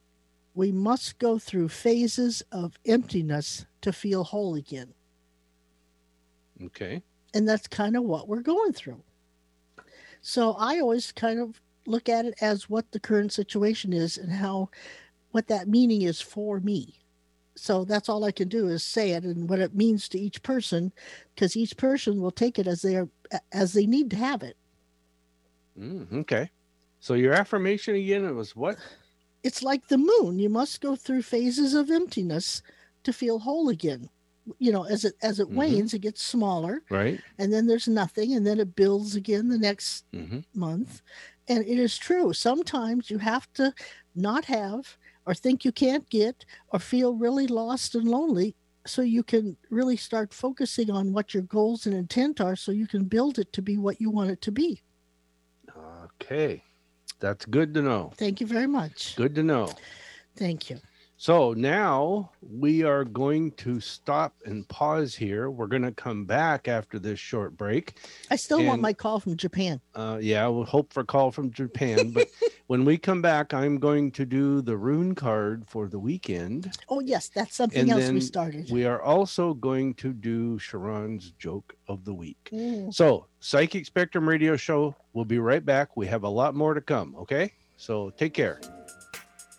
[0.54, 4.94] we must go through phases of emptiness to feel whole again.
[6.62, 7.02] Okay.
[7.34, 9.02] And that's kind of what we're going through.
[10.22, 14.32] So I always kind of look at it as what the current situation is and
[14.32, 14.70] how
[15.32, 16.99] what that meaning is for me.
[17.60, 20.42] So that's all I can do is say it and what it means to each
[20.42, 20.92] person
[21.34, 23.08] because each person will take it as they are
[23.52, 24.56] as they need to have it.
[25.78, 26.50] Mm, okay.
[27.00, 28.78] So your affirmation again it was what?
[29.42, 32.62] it's like the moon you must go through phases of emptiness
[33.04, 34.08] to feel whole again
[34.58, 35.54] you know as it as it Mhm.
[35.54, 37.22] wanes it gets smaller Right.
[37.38, 41.00] and then there's nothing and then it builds again the next hmm month
[41.48, 43.72] and it is true sometimes you have to
[44.14, 44.98] not have
[45.30, 49.96] or think you can't get or feel really lost and lonely so you can really
[49.96, 53.62] start focusing on what your goals and intent are so you can build it to
[53.62, 54.82] be what you want it to be
[56.22, 56.62] Okay.
[57.20, 58.12] That's good to know.
[58.16, 59.68] thank you very much Good to know.
[60.36, 60.78] thank you
[61.20, 65.50] So now we are going to stop and pause here.
[65.50, 67.98] We're going to come back after this short break.
[68.30, 71.50] i still want my call from japan Uh, yeah, we'll hope for a call from
[71.50, 72.12] Japan.
[72.12, 72.28] But
[72.68, 76.74] when we come back, I'm going to do the rune card for the weekend.
[76.88, 78.70] Oh yes, that's something And else we started.
[78.70, 82.48] We are also going to do Sharon's joke of the week.
[82.50, 82.94] Mm.
[82.94, 84.96] So, Psychic Spectrum Radio Show.
[85.12, 85.98] We'll be right back.
[85.98, 87.14] We have a lot more to come.
[87.16, 87.52] Okay.
[87.76, 88.58] So, take care.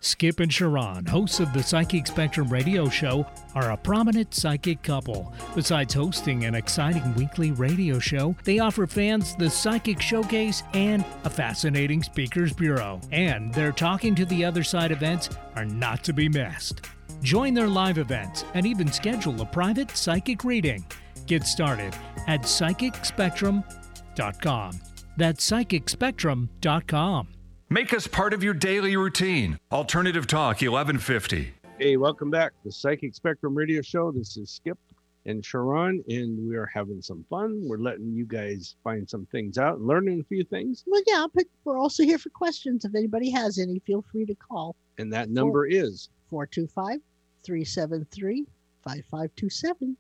[0.04, 5.32] Skip and Sharon, hosts of the Psychic Spectrum radio show, are a prominent psychic couple.
[5.54, 11.30] Besides hosting an exciting weekly radio show, they offer fans the Psychic Showcase and a
[11.30, 13.00] fascinating Speakers Bureau.
[13.12, 16.82] And their Talking to the Other Side events are not to be missed.
[17.22, 20.84] Join their live events and even schedule a private psychic reading.
[21.28, 21.94] Get started
[22.28, 24.80] at psychicspectrum.com.
[25.18, 27.28] That's psychicspectrum.com.
[27.72, 29.58] Make us part of your daily routine.
[29.72, 31.54] Alternative Talk 1150.
[31.80, 34.12] Hey, welcome back to Psychic Spectrum Radio Show.
[34.12, 34.78] This is Skip
[35.26, 37.64] and Sharon, and we are having some fun.
[37.66, 40.84] We're letting you guys find some things out and learning a few things.
[40.86, 42.84] Well, yeah, but we're also here for questions.
[42.84, 47.00] If anybody has any, feel free to call And that number is 425
[47.44, 48.48] 373
[48.84, 49.96] 5527.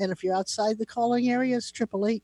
[0.00, 2.22] And if you're outside the calling area, it's 888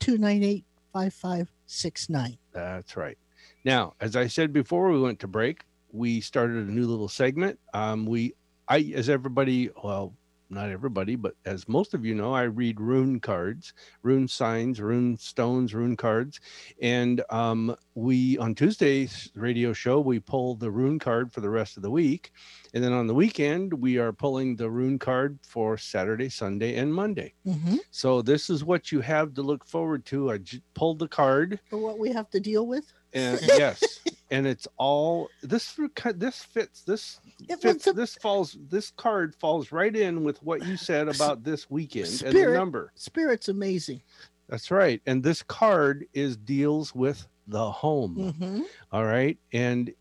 [0.00, 2.38] 298 5569.
[2.54, 3.18] That's right.
[3.64, 5.64] Now, as I said before, we went to break.
[5.92, 7.58] We started a new little segment.
[7.74, 8.34] Um, we,
[8.68, 10.14] I, as everybody, well,
[10.52, 15.16] not everybody, but as most of you know, I read rune cards, rune signs, rune
[15.16, 16.40] stones, rune cards,
[16.80, 21.76] and um, we on Tuesday's radio show we pull the rune card for the rest
[21.76, 22.32] of the week,
[22.74, 26.94] and then on the weekend we are pulling the rune card for Saturday, Sunday, and
[26.94, 27.34] Monday.
[27.46, 27.76] Mm-hmm.
[27.90, 30.32] So this is what you have to look forward to.
[30.32, 31.60] I j- pulled the card.
[31.70, 32.92] For what we have to deal with.
[33.14, 34.00] And yes,
[34.32, 35.78] and it's all this
[36.16, 40.66] this fits this It fits a- this falls this card falls right in with what
[40.66, 42.54] you said about this weekend and the Spirit.
[42.58, 42.90] number.
[42.96, 44.00] Spirit's amazing.
[44.48, 45.00] That's right.
[45.06, 48.34] And this card is deals with the home.
[48.38, 48.62] Mm-hmm.
[48.90, 49.38] All right.
[49.52, 49.92] And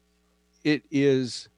[0.63, 1.49] it is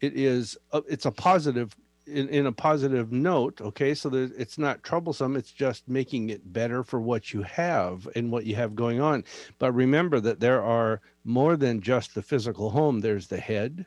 [0.00, 1.74] it is a, it's a positive
[2.06, 3.94] in, in a positive note okay?
[3.94, 8.30] So that it's not troublesome it's just making it better for what you have and
[8.30, 9.24] what you have going on.
[9.58, 13.00] But remember that there are more than just the physical home.
[13.00, 13.86] There's the head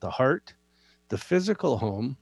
[0.00, 0.54] the heart
[1.08, 2.16] the physical home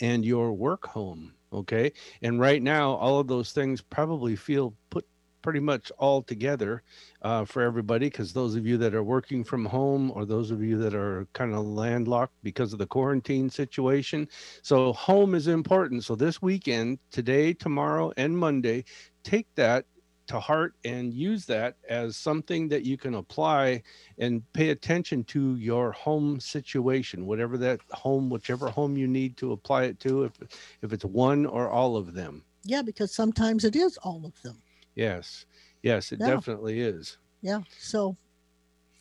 [0.00, 1.92] and your work home okay?
[2.22, 5.06] And right now all of those things probably feel put
[5.48, 6.82] pretty much all together
[7.22, 10.62] uh, for everybody because those of you that are working from home or those of
[10.62, 14.28] you that are kind of landlocked because of the quarantine situation.
[14.60, 16.04] So home is important.
[16.04, 18.84] So this weekend today tomorrow and monday
[19.24, 19.86] take that
[20.26, 23.82] to heart and use that as something that you can apply
[24.18, 29.52] and pay attention to your home situation whatever that home whichever home you need to
[29.52, 30.32] apply it to if
[30.82, 32.44] if it's one or all of them.
[32.64, 34.60] Yeah, because sometimes it is all of them.
[34.98, 35.46] Yes
[35.82, 36.30] yes it Yeah.
[36.30, 37.60] definitely is Yeah.
[37.78, 38.16] So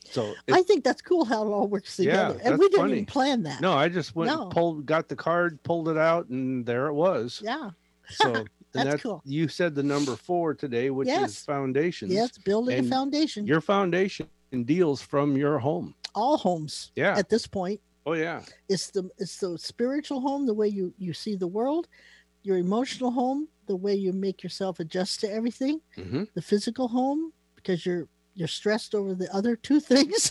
[0.09, 2.39] so I think that's cool how it all works together.
[2.41, 2.93] Yeah, and we didn't funny.
[2.93, 3.59] even plan that.
[3.59, 4.43] no i just went No.
[4.43, 7.71] and pulled got the card pulled it out and there it was Yeah.
[8.09, 8.31] so
[8.73, 9.21] That's that's cool.
[9.25, 11.43] you said the number four today which is Yes.
[11.45, 12.37] foundations Yes.
[12.37, 13.47] Building And a foundation.
[13.47, 14.27] your foundation
[14.65, 17.79] deals from your home all homes yeah at this point.
[18.05, 21.87] oh yeah It's the it's the spiritual home, the way you you see the world,
[22.43, 27.31] your emotional home, the way you make yourself adjust to everything, hmm the physical home
[27.55, 30.29] because you're you're stressed over the other two things,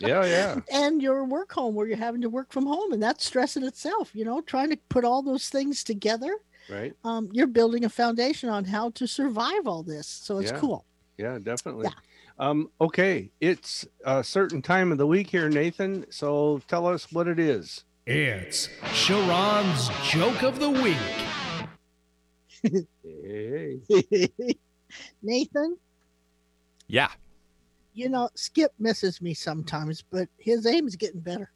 [0.00, 3.24] yeah yeah and your work home where you're having to work from home, and that's
[3.24, 4.10] stress in itself.
[4.14, 6.34] You know, trying to put all those things together.
[6.68, 10.58] right Um, you're building a foundation on how to survive all this, so it's Yeah.
[10.58, 10.84] cool.
[11.16, 11.86] Yeah, definitely.
[11.86, 11.94] Yeah.
[12.38, 16.04] Um, okay, it's a certain time of the week here, Nathan.
[16.10, 17.84] So tell us what it is.
[18.06, 20.96] It's Sharon's Joke of the Week.
[23.02, 23.78] Hey.
[25.22, 25.76] Nathan,
[26.86, 27.08] Yeah.
[27.94, 31.50] you know, Skip misses me sometimes, but his aim is getting better.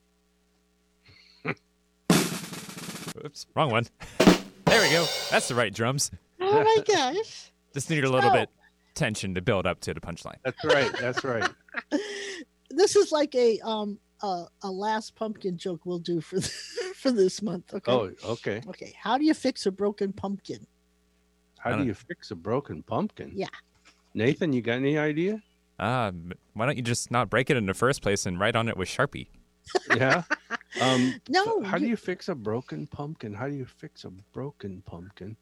[3.25, 3.87] Oops, wrong one.
[4.19, 5.07] There we go.
[5.31, 6.11] That's the right drums.
[6.41, 7.51] Oh my gosh.
[7.75, 8.49] Just needed a little So- bit
[8.95, 10.37] tension to build up to the punchline.
[10.45, 10.91] That's right.
[11.01, 11.49] That's right.
[12.71, 16.41] this is like a um a, a last pumpkin joke we'll do for
[16.95, 17.73] for this month.
[17.75, 17.93] Okay.
[17.93, 18.61] Oh, okay.
[18.69, 18.93] Okay.
[19.01, 20.67] How do you fix a broken pumpkin?
[21.59, 23.33] How do you fix a broken pumpkin?
[23.35, 23.49] Yeah.
[24.15, 25.43] Nathan, you got any idea?
[25.79, 28.69] Um, why don't you just not break it in the first place and write on
[28.69, 29.29] it with Sharpie?
[29.95, 30.23] Yeah.
[30.83, 31.63] Um, No.
[31.63, 33.33] how do you fix a broken pumpkin?
[33.33, 35.35] How do you fix a broken pumpkin?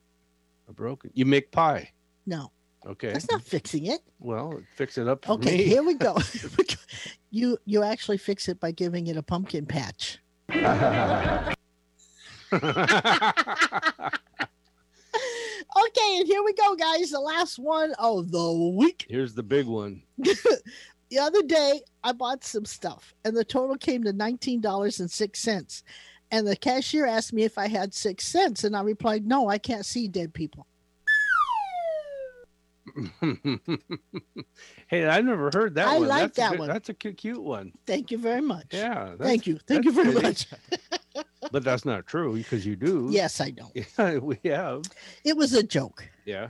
[0.68, 1.10] A broken.
[1.14, 1.90] You make pie.
[2.26, 2.52] No,
[2.86, 3.12] Okay.
[3.12, 4.00] that's not fixing it.
[4.20, 5.64] Well, fix it up for Okay, me.
[5.64, 6.14] here we go.
[6.18, 6.74] Here we go.
[7.30, 10.18] you you actually fix it by giving it a pumpkin patch.
[16.06, 17.10] Okay, and here we go, guys.
[17.10, 19.06] The last one of the week.
[19.10, 20.02] Here's the big one.
[20.18, 25.82] the other day I bought some stuff and the total came to $19.06.
[26.32, 28.64] And the cashier asked me if I had six cents.
[28.64, 30.66] And I replied, No, I can't see dead people.
[34.88, 36.08] hey, I never heard that I one.
[36.08, 36.68] like that's a that good- one.
[36.68, 37.72] That's a cute, cute one.
[37.86, 38.66] Thank you very much.
[38.70, 39.14] Yeah.
[39.18, 39.58] Thank you.
[39.66, 40.26] Thank you very pretty.
[40.26, 40.46] much.
[41.52, 43.08] But that's not true because you do.
[43.10, 43.70] Yes, I know.
[43.98, 44.82] Yeah, we have.
[45.24, 46.04] It was a joke.
[46.24, 46.48] Yeah.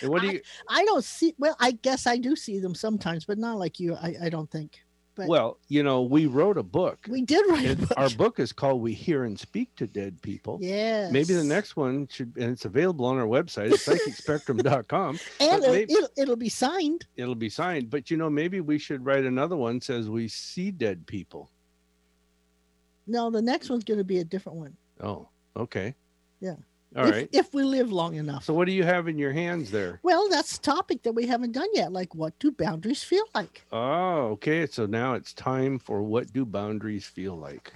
[0.00, 0.40] And what do you?
[0.68, 1.34] I don't see.
[1.36, 3.96] Well, I guess I do see them sometimes, but not like you.
[3.96, 4.80] I, I don't think.
[5.20, 7.06] But- Well, you know, we wrote a book.
[7.08, 7.92] We did write a book.
[7.96, 11.76] our book is called "We Hear and Speak to Dead People." yeah Maybe the next
[11.76, 15.18] one should, and it's available on our website, it's psychicspectrum.com.
[15.40, 17.06] and it'll, maybe- it'll, it'll be signed.
[17.16, 20.70] It'll be signed, but you know, maybe we should write another one says we see
[20.70, 21.50] dead people.
[23.06, 24.76] No, the next one's going to be a different one.
[25.00, 25.94] Oh, okay.
[26.40, 26.54] Yeah.
[26.96, 27.28] All if, right.
[27.32, 28.44] If we live long enough.
[28.44, 30.00] So what do you have in your hands there?
[30.02, 31.92] well, that's a topic that we haven't done yet.
[31.92, 33.64] Like, what do boundaries feel like?
[33.70, 34.66] Oh, okay.
[34.66, 37.72] So now it's time for what do boundaries feel like?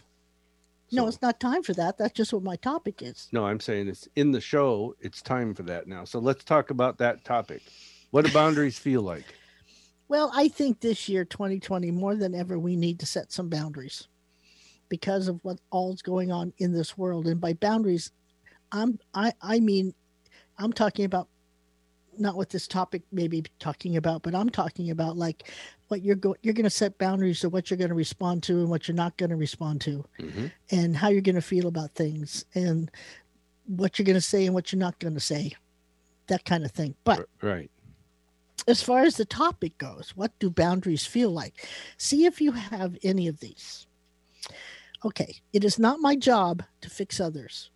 [0.93, 1.99] no, it's not time for that.
[1.99, 3.29] That's just what my topic is.
[3.33, 4.95] No, I'm saying it's in the show.
[5.01, 6.05] It's time for that now.
[6.05, 7.63] So let's talk about that topic.
[8.11, 9.25] What do boundaries feel like?
[10.07, 14.07] Well, I think this year, 2020, more than ever, we need to set some boundaries
[14.91, 17.27] because of what all's going on in this world.
[17.27, 18.13] And by boundaries,
[18.75, 19.95] I'm I I mean,
[20.59, 21.29] I'm talking about
[22.19, 25.51] not what this topic may be talking about, but I'm talking about like
[25.89, 28.59] what you're going you're going to set boundaries to what you're going to respond to
[28.61, 30.53] and what you're not going to respond to, Mhm.
[30.71, 32.91] and how you're going to feel about things, and
[33.67, 35.53] what you're going to say and what you're not going to say,
[36.27, 36.95] that kind of thing.
[37.05, 37.71] But Right.
[38.67, 41.67] as far as the topic goes, what do boundaries feel like?
[41.97, 43.87] See if you have any of these.
[45.05, 47.71] Okay, it is not my job to fix others.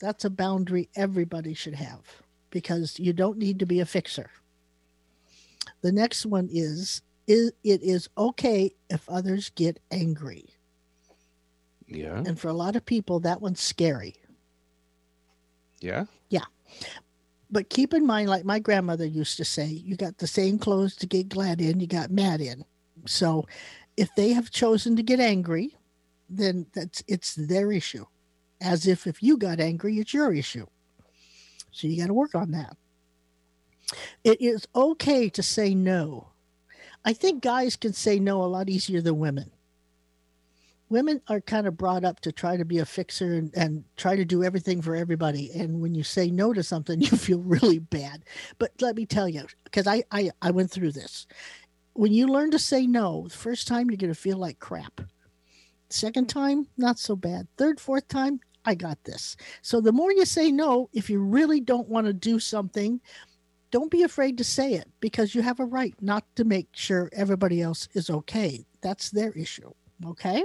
[0.00, 2.02] That's a boundary everybody should have
[2.50, 4.30] because you don't need to be a fixer.
[5.82, 10.46] The next one is, is it is okay if others get angry.
[11.86, 12.22] Yeah.
[12.24, 14.16] And for a lot of people, that one's scary.
[15.80, 16.04] Yeah.
[16.28, 16.44] Yeah.
[17.50, 20.96] But keep in mind, like my grandmother used to say, you got the same clothes
[20.96, 22.64] to get glad in, you got mad in.
[23.06, 23.46] So
[23.96, 25.76] if they have chosen to get angry,
[26.28, 28.04] then that's it's their issue.
[28.60, 30.66] As if if you got angry, it's your issue.
[31.70, 32.76] So you got to work on that.
[34.24, 36.28] It is okay to say no.
[37.04, 39.50] I think guys can say no a lot easier than women.
[40.90, 44.16] Women are kind of brought up to try to be a fixer and, and try
[44.16, 45.50] to do everything for everybody.
[45.52, 48.24] And when you say no to something, you feel really bad.
[48.58, 51.26] But let me tell you, because I, I, I went through this.
[51.92, 55.00] When you learn to say no, the first time you're going to feel like crap.
[55.90, 57.48] Second time, not so bad.
[57.56, 59.36] Third, fourth time, I got this.
[59.62, 63.00] So the more you say no, if you really don't want to do something,
[63.70, 67.10] don't be afraid to say it because you have a right not to make sure
[67.12, 68.64] everybody else is okay.
[68.80, 69.72] That's their issue.
[70.06, 70.44] Okay.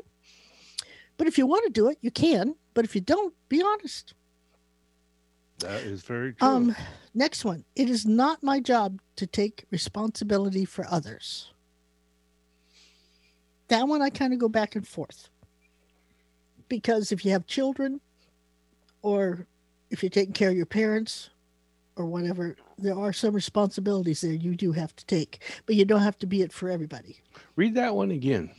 [1.18, 2.56] But if you want to do it, you can.
[2.74, 4.14] But if you don't, be honest.
[5.60, 6.48] That is very true.
[6.48, 6.76] Um,
[7.14, 7.64] next one.
[7.76, 11.52] It is not my job to take responsibility for others.
[13.70, 15.30] That one I kind of go back and forth.
[16.74, 18.02] Because if you have children
[19.04, 19.46] or
[19.92, 21.30] if you're taking care of your parents
[21.96, 26.02] or whatever, there are some responsibilities there you do have to take, but you don't
[26.02, 27.18] have to be it for everybody.
[27.56, 28.50] Read that one again.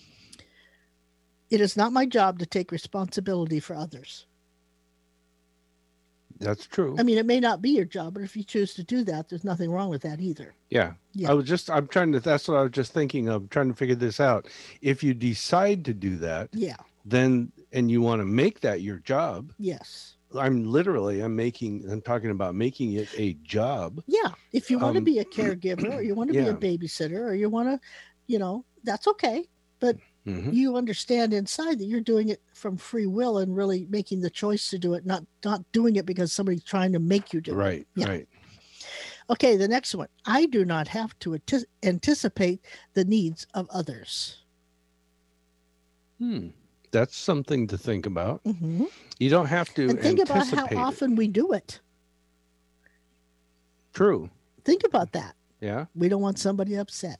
[1.50, 4.26] It is not my job to take responsibility for others.
[6.38, 6.94] That's true.
[6.96, 9.28] I mean, it may not be your job, but if you choose to do that,
[9.28, 10.54] there's nothing wrong with that either.
[10.70, 10.92] Yeah.
[11.14, 11.32] Yeah.
[11.32, 13.74] I was just I'm trying to that's what I was just thinking of trying to
[13.74, 14.46] figure this out.
[14.82, 16.76] If you decide to do that, Yeah.
[17.04, 20.16] Then and you want to make that your job, Yes.
[20.36, 24.02] I'm literally I'm making I'm talking about making it a job.
[24.06, 24.32] Yeah.
[24.52, 27.20] If you want to Um, be a caregiver or you want to be a babysitter
[27.20, 27.80] or you want to,
[28.26, 29.48] you know, that's okay.
[30.26, 30.54] Mhm.
[30.54, 34.70] You understand inside that you're doing it from free will and really making the choice
[34.70, 37.56] to do it, not not doing it because somebody's trying to make you do it.
[37.56, 38.08] Right, Yeah.
[38.08, 38.28] right.
[39.28, 40.08] Okay, the next one.
[40.24, 41.38] I do not have to
[41.82, 42.64] anticipate
[42.94, 44.38] the needs of others.
[46.18, 46.48] Hmm.
[46.94, 48.42] That's something to think about.
[48.44, 48.86] Mhm.
[49.18, 50.76] You don't have to And think about how it.
[50.76, 51.80] often we do it.
[53.92, 54.30] True.
[54.64, 55.34] Think about that.
[55.60, 55.86] Yeah.
[55.96, 57.18] We don't want somebody upset.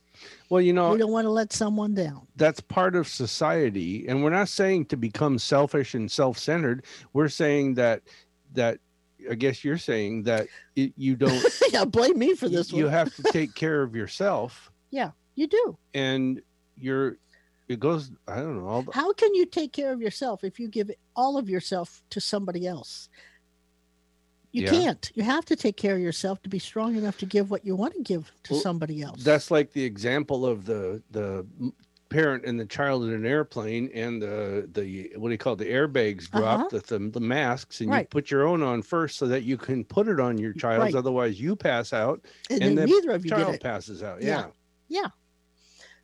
[0.49, 2.27] Well, you know, we don't want to let someone down.
[2.37, 7.75] that's part of society and we're not saying to become selfish and self-centered we're saying
[7.75, 8.03] that
[8.53, 8.79] that
[9.31, 10.47] i guess you're saying that
[10.77, 12.93] it, you don't yeah, blame me for this you one.
[12.93, 15.77] have to take care of yourself Yeah, you do.
[15.95, 16.41] and
[16.79, 17.19] you're
[17.69, 20.59] it goes i don't know all the, How can you take care of yourself if
[20.61, 23.09] you give all of yourself to somebody else?
[24.53, 24.71] You Yeah.
[24.71, 25.11] can't.
[25.15, 27.75] You have to take care of yourself to be strong enough to give what you
[27.75, 29.25] want to give to Well, somebody else.
[29.25, 31.45] that's like the example of the the
[32.11, 35.57] parent and the child in an airplane and the the what do you call it,
[35.57, 36.69] the airbags drop Uh-huh.
[36.79, 39.85] the, the the masks and you put your own on first so that you can
[39.85, 40.95] put it on your child's Right.
[40.95, 44.51] otherwise you pass out and, and then the neither of you child passes out Yeah.
[44.89, 45.09] yeah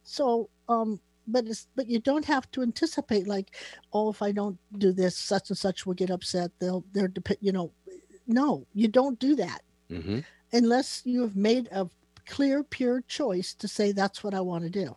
[0.02, 3.56] So, um, but it's but you don't have to anticipate like,
[3.92, 6.50] oh, if I don't do this, such and such will get upset.
[6.58, 7.72] They'll they're dep- you know,
[8.26, 10.20] no, you don't do that hmm
[10.52, 11.88] unless you have made a
[12.26, 14.96] clear, pure choice to say that's what I want to do,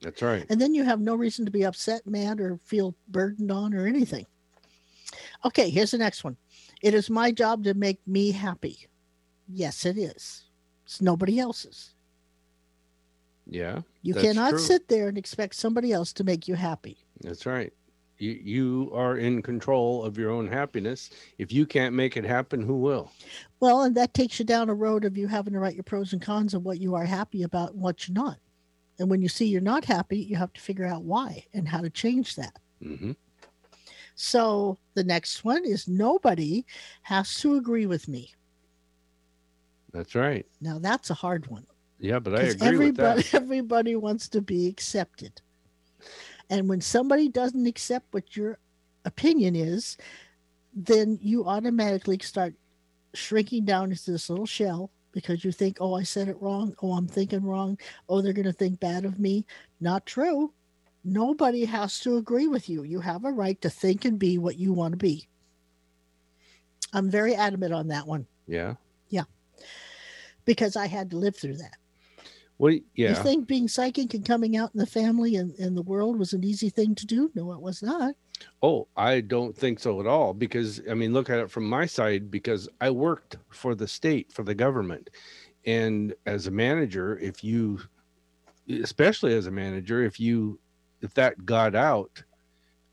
[0.00, 3.50] that's right and then you have no reason to be upset, mad, or feel burdened
[3.52, 4.26] on or anything.
[5.44, 6.36] Okay, here's the next one.
[6.82, 8.86] It is my job to make me happy.
[9.48, 10.44] Yes, it is.
[10.84, 11.91] It's nobody else's.
[13.52, 14.58] Yeah You cannot true.
[14.58, 16.96] sit there and expect somebody else to make you happy.
[17.20, 17.72] that's right
[18.18, 22.60] you you are in control of your own happiness if you can't make it happen
[22.62, 23.10] who will
[23.60, 26.12] Well, and that takes you down a road of you having to write your pros
[26.12, 28.38] and cons of what you are happy about and what you're not.
[28.98, 31.80] And when you see you're not happy, you have to figure out why and how
[31.80, 32.54] to change that.
[32.82, 33.12] hmm
[34.14, 36.64] So the next one is nobody
[37.02, 38.34] has to agree with me.
[39.92, 41.66] that's right Now that's a hard one.
[42.02, 45.40] Yeah but i agree with that everybody wants to be accepted.
[46.50, 48.58] And when somebody doesn't accept what your
[49.06, 49.96] opinion is,
[50.74, 52.54] then you automatically start
[53.14, 56.74] shrinking down into this little shell because you think, oh, I said it wrong.
[56.82, 57.78] Oh, I'm thinking wrong.
[58.06, 59.46] Oh, they're going to think bad of me.
[59.80, 60.52] Not true.
[61.04, 62.82] Nobody has to agree with you.
[62.82, 65.26] You have a right to think and be what you want to be.
[66.92, 68.74] I'm very adamant on that one Yeah.
[69.08, 69.24] yeah
[70.44, 71.76] because I had to live through that.
[72.62, 73.08] Well yeah.
[73.08, 76.32] You think being psychic and coming out in the family and, and the world was
[76.32, 77.28] an easy thing to do?
[77.34, 78.14] No, it was not.
[78.62, 80.32] Oh, I don't think so at all.
[80.32, 82.30] Because I mean, look at it from my side.
[82.30, 85.10] Because I worked for the state, for the government,
[85.66, 87.80] and as a manager, if you,
[88.68, 90.60] especially as a manager, if you,
[91.00, 92.22] if that got out,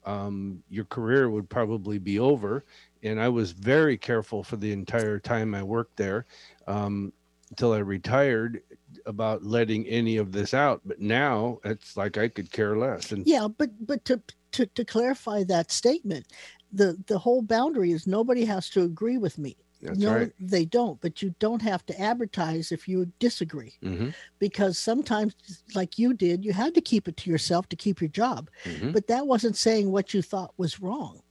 [0.04, 2.66] um, your career would probably be over.
[3.04, 6.26] And I was very careful for the entire time I worked there,
[6.66, 7.14] um,
[7.52, 8.62] until I retired,
[9.10, 10.82] about letting any of this out.
[10.86, 13.12] But now it's like I could care less.
[13.12, 14.22] And Yeah, but but to
[14.54, 16.28] to, to clarify that statement,
[16.72, 19.58] the the whole boundary is nobody has to agree with me.
[19.82, 20.32] that's no, right.
[20.40, 21.02] they don't.
[21.02, 25.36] But you don't have to advertise if you disagree, hmm because sometimes,
[25.76, 28.50] like you did, you had to keep it to yourself to keep your job.
[28.64, 31.22] hmm But that wasn't saying what you thought was wrong.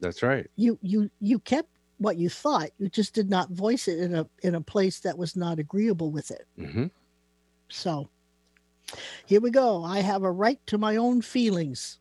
[0.00, 0.46] That's right.
[0.56, 2.70] You you you kept what you thought.
[2.78, 6.10] You just did not voice it in a in a place that was not agreeable
[6.10, 6.46] with it.
[6.56, 6.86] hmm
[7.68, 8.08] So
[9.26, 9.84] here we go.
[9.84, 11.98] I have a right to my own feelings.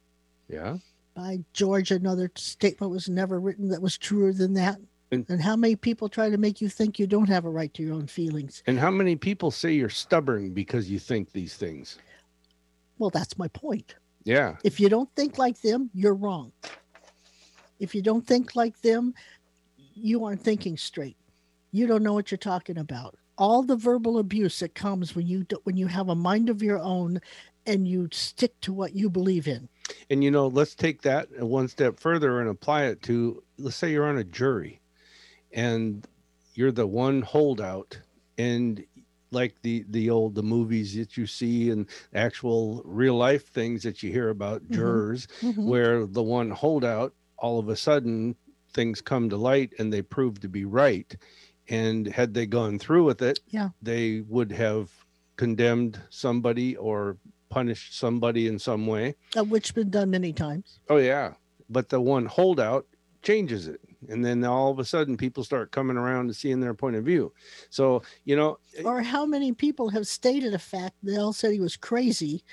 [0.49, 0.77] Yeah.
[1.15, 4.77] By George, another statement was never written that was truer than that.
[5.11, 7.73] And- And how many people try to make you think you don't have a right
[7.73, 8.61] to your own feelings?
[8.67, 11.97] And how many people say you're stubborn because you think these things?
[12.99, 13.95] Well, that's my point.
[14.25, 14.57] Yeah.
[14.63, 16.51] If you don't think like them, you're wrong.
[17.79, 19.13] If you don't think like them,
[19.97, 21.17] you aren't thinking straight.
[21.71, 23.15] You don't know what you're talking about.
[23.37, 26.63] All the verbal abuse that comes when you do, when you have a mind of
[26.63, 27.19] your own
[27.65, 29.69] and you stick to what you believe in.
[30.09, 33.91] And you know, let's take that one step further and apply it to let's say
[33.91, 34.79] you're on a jury
[35.51, 36.07] and
[36.53, 37.99] you're the one holdout
[38.37, 38.83] and
[39.31, 44.01] like the the old the movies that you see and actual real life things that
[44.01, 44.73] you hear about Mhm.
[44.73, 45.65] jurors Mhm.
[45.65, 48.35] where the one holdout all of a sudden
[48.77, 51.15] things come to light and they prove to be right
[51.67, 53.69] and had they gone through with it Yeah.
[53.81, 54.91] they would have
[55.35, 57.17] condemned somebody or
[57.49, 60.79] punished somebody in some way Uh, which been done many times.
[60.91, 61.33] oh yeah
[61.69, 62.85] but the one holdout
[63.23, 66.75] changes it and then all of a sudden people start coming around to seeing their
[66.75, 67.33] point of view
[67.71, 71.59] so you know Or how many people have stated a fact they all said he
[71.59, 72.43] was crazy,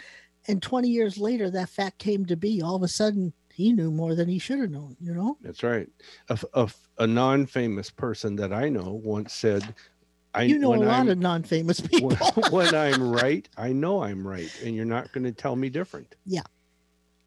[0.49, 2.63] and 20 years later that fact came to be.
[2.63, 4.97] All of a sudden he knew more than he should have known.
[5.01, 5.37] You know.
[5.41, 5.89] that's right
[6.29, 9.63] a, a, a non-famous person that i know once said
[10.35, 12.11] i you know a lot I'm- of non-famous people.
[12.11, 15.69] when, when I'm right, I know I'm right, and you're not going to tell me
[15.71, 16.17] different.
[16.27, 16.43] Yeah.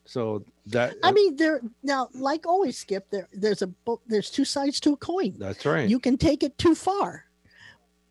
[0.06, 3.10] So that I uh mean, there now, like always, Skip.
[3.10, 5.36] There, there's a bo- there's two sides to a coin.
[5.38, 5.88] that's right.
[5.90, 7.24] You can take it too far,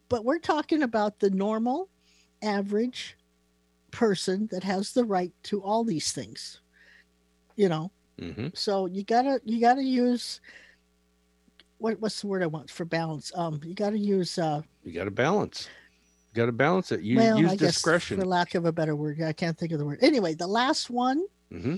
[0.09, 1.89] but we're talking about the normal,
[2.43, 3.17] average
[3.91, 6.61] person that has the right to all these things.
[7.57, 10.41] You know, hmm so you gotta you gotta use
[11.79, 13.31] what what's the word I want for balance?
[13.35, 15.69] Um, you gotta use uh, You got to balance.
[16.33, 17.01] You got to balance it.
[17.01, 18.19] You well, use I discretion.
[18.19, 19.21] for lack of a better word.
[19.23, 19.99] I can't think of the word.
[20.03, 21.77] Anyway, the last one hmm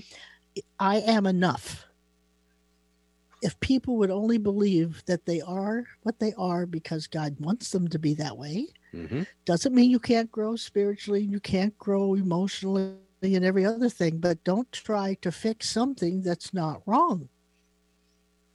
[0.79, 1.85] I am enough.
[3.41, 7.87] If people would only believe that they are what they are because God wants them
[7.89, 12.95] to be that way, hmm doesn't mean you can't grow spiritually, you can't grow emotionally,
[13.21, 17.29] and every other thing, but don't try to fix something that's not wrong.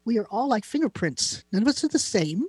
[0.05, 1.45] We are all like fingerprints.
[1.53, 2.47] None of us are the same,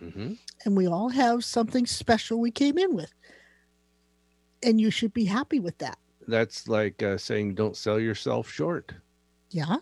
[0.00, 3.12] hmm and we all have something special we came in with.
[4.62, 5.98] And you should be happy with that.
[6.26, 8.92] That's like uh, saying don't sell yourself short.
[9.50, 9.76] Yeah.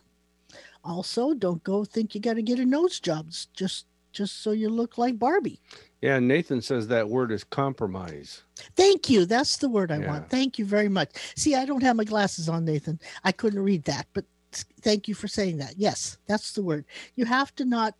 [0.84, 4.70] Also, don't go think you got to get a nose job just just so you
[4.70, 5.60] look like Barbie.
[6.00, 8.42] Yeah, Nathan says that word is compromise.
[8.76, 9.26] Thank you.
[9.26, 10.08] That's the word I Yeah.
[10.08, 10.30] want.
[10.30, 11.10] Thank you very much.
[11.36, 12.98] See, I don't have my glasses on, Nathan.
[13.24, 14.24] I couldn't read that, but
[14.82, 15.74] thank you for saying that.
[15.76, 16.84] Yes, that's the word.
[17.16, 17.94] You have to not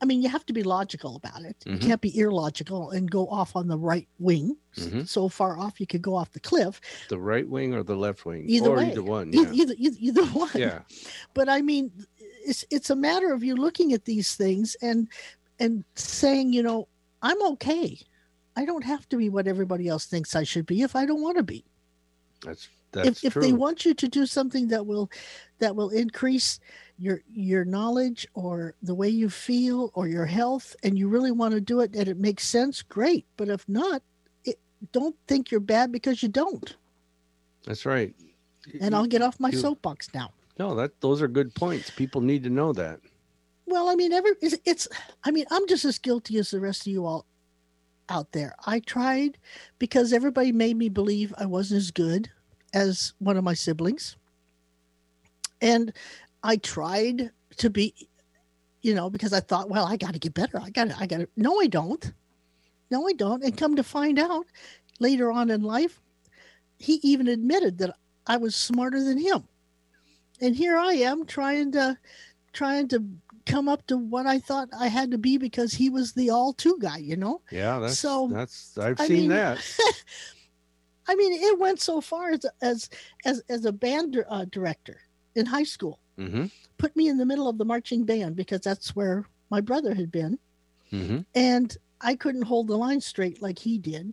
[0.00, 1.54] I mean, you have to be logical about it.
[1.64, 1.80] You Mhm.
[1.80, 5.06] can't be illogical and go off on the right wing, Mhm.
[5.06, 6.80] so far off you could go off the cliff.
[7.08, 8.90] The right wing or the left wing, Either or way.
[8.90, 9.32] either one.
[9.32, 10.50] Yeah, Either, either, either one.
[10.56, 10.80] yeah,
[11.34, 11.92] but I mean,
[12.44, 15.08] it's it's a matter of you looking at these things and
[15.58, 16.88] and saying, you know,
[17.22, 17.98] I'm okay.
[18.56, 21.22] I don't have to be what everybody else thinks I should be if I don't
[21.22, 21.64] want to be.
[22.44, 25.10] that's that's if if they want you to do something that will
[25.58, 26.60] that will increase
[26.98, 31.54] your your knowledge or the way you feel or your health and you really want
[31.54, 33.24] to do it and it makes sense, great.
[33.38, 34.02] But if not,
[34.44, 34.58] it,
[34.92, 36.76] don't think you're bad because you don't.
[37.64, 38.14] that's right.
[38.80, 40.30] And I'll get off my you- soapbox now.
[40.58, 41.90] No, that those are good points.
[41.90, 43.00] People need to know that.
[43.66, 44.88] Well, I mean, every it's, it's.
[45.24, 47.26] I mean, I'm just as guilty as the rest of you all
[48.08, 48.54] out there.
[48.66, 49.38] I tried
[49.78, 52.30] because everybody made me believe I wasn't as good
[52.74, 54.16] as one of my siblings,
[55.60, 55.92] and
[56.42, 57.94] I tried to be,
[58.82, 60.60] you know, because I thought, well, I got to get better.
[60.60, 60.98] I got to.
[60.98, 61.28] I got to.
[61.36, 62.12] No, I don't.
[62.90, 63.42] No, I don't.
[63.42, 64.46] And come to find out,
[64.98, 66.00] later on in life,
[66.78, 67.96] he even admitted that
[68.26, 69.44] I was smarter than him,
[70.42, 71.96] and here I am trying to,
[72.52, 73.02] trying to
[73.46, 76.52] come up to what I thought I had to be because he was the all
[76.52, 77.40] two guy, you know?
[77.50, 79.58] Yeah, that's So, that's I've I seen mean, that.
[81.08, 82.88] I mean, it went so far as as
[83.24, 85.00] as, as a band uh, director
[85.34, 86.46] in high school, hmm
[86.78, 90.10] put me in the middle of the marching band because that's where my brother had
[90.10, 90.38] been,
[90.90, 94.12] hmm and I couldn't hold the line straight like he did.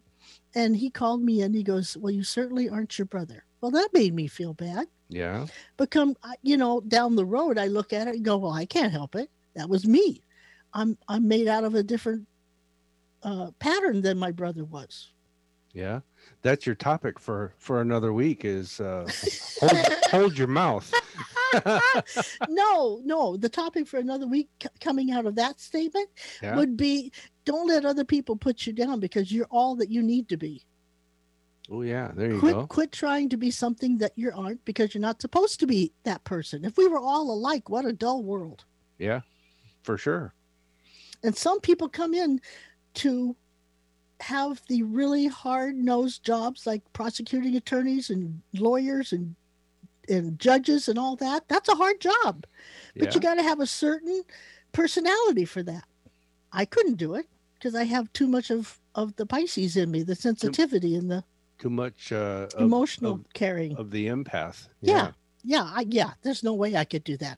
[0.55, 3.89] And he called me and He goes, "Well, you certainly aren't your brother." Well, that
[3.93, 4.88] made me feel bad.
[5.10, 5.47] Yeah,
[5.78, 8.66] But come, you know, down the road, I look at it and go, "Well, I
[8.66, 9.30] can't help it.
[9.55, 10.24] That was me.
[10.74, 12.28] I'm I'm made out of a different
[13.24, 15.12] uh, pattern than my brother was."
[15.74, 16.01] yeah.
[16.41, 18.45] That's your topic for for another week.
[18.45, 19.10] Is uh,
[19.60, 19.78] hold
[20.12, 20.93] hold your mouth.
[22.49, 23.36] no, no.
[23.38, 26.10] The topic for another week c- coming out of that statement
[26.41, 26.55] Yeah.
[26.55, 27.12] would be:
[27.45, 30.64] Don't let other people put you down because you're all that you need to be.
[31.72, 32.67] Oh yeah, there you Quit go.
[32.67, 36.24] quit trying to be something that you aren't because you're not supposed to be that
[36.24, 36.65] person.
[36.65, 38.65] If we were all alike, what a dull world.
[38.97, 39.22] Yeah,
[39.84, 40.34] for sure.
[41.24, 42.41] And some people come in
[42.95, 43.36] to
[44.22, 49.36] have the really hard nosed jobs like prosecuting attorneys and lawyers and
[50.09, 51.47] and judges and all that.
[51.47, 52.45] That's a hard job.
[52.97, 53.13] But Yeah.
[53.13, 54.24] you got to have a certain
[54.72, 55.86] personality for that.
[56.51, 60.01] I couldn't do it because I have too much of of the Pisces in me,
[60.01, 61.24] the sensitivity and the
[61.60, 63.76] Too much uh, of, emotional of, caring.
[63.78, 64.70] of the empath.
[64.82, 65.12] Yeah.
[65.43, 67.38] yeah, I, yeah, there's no way I could do that.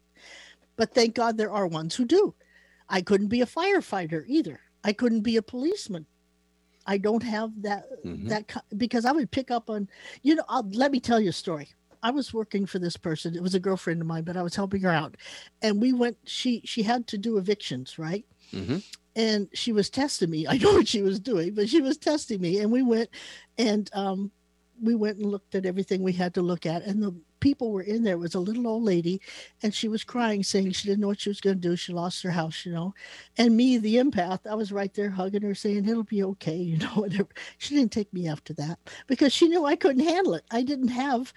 [0.78, 2.34] But thank God there are ones who do.
[2.88, 4.60] I couldn't be a firefighter either.
[4.84, 6.06] I couldn't be a policeman.
[6.86, 8.28] I don't have that Mhm.
[8.30, 9.88] that because I would pick up on
[10.24, 11.70] you know I'll, let me tell you a story.
[12.04, 13.36] I was working for this person.
[13.36, 15.16] It was a girlfriend of mine, but I was helping her out.
[15.62, 18.26] And we went she she had to do evictions, right?
[18.52, 18.78] Mm hmm
[19.16, 20.47] and she was testing me.
[20.49, 22.59] I know what she was doing, but she was testing me.
[22.59, 23.09] And we went
[23.57, 24.32] and um,
[24.82, 26.84] we went and looked at everything we had to look at.
[26.84, 28.16] And the people were in there.
[28.16, 29.22] It was a little old lady,
[29.62, 31.76] and she was crying, saying she didn't know what she was going to do.
[31.76, 32.93] She lost her house, you know.
[33.38, 36.78] And me, the empath, I was right there hugging her, saying it'll be okay, you
[36.78, 36.88] know.
[36.95, 37.30] Whatever.
[37.57, 40.45] She didn't take me after that because she knew I couldn't handle it.
[40.51, 41.34] I didn't have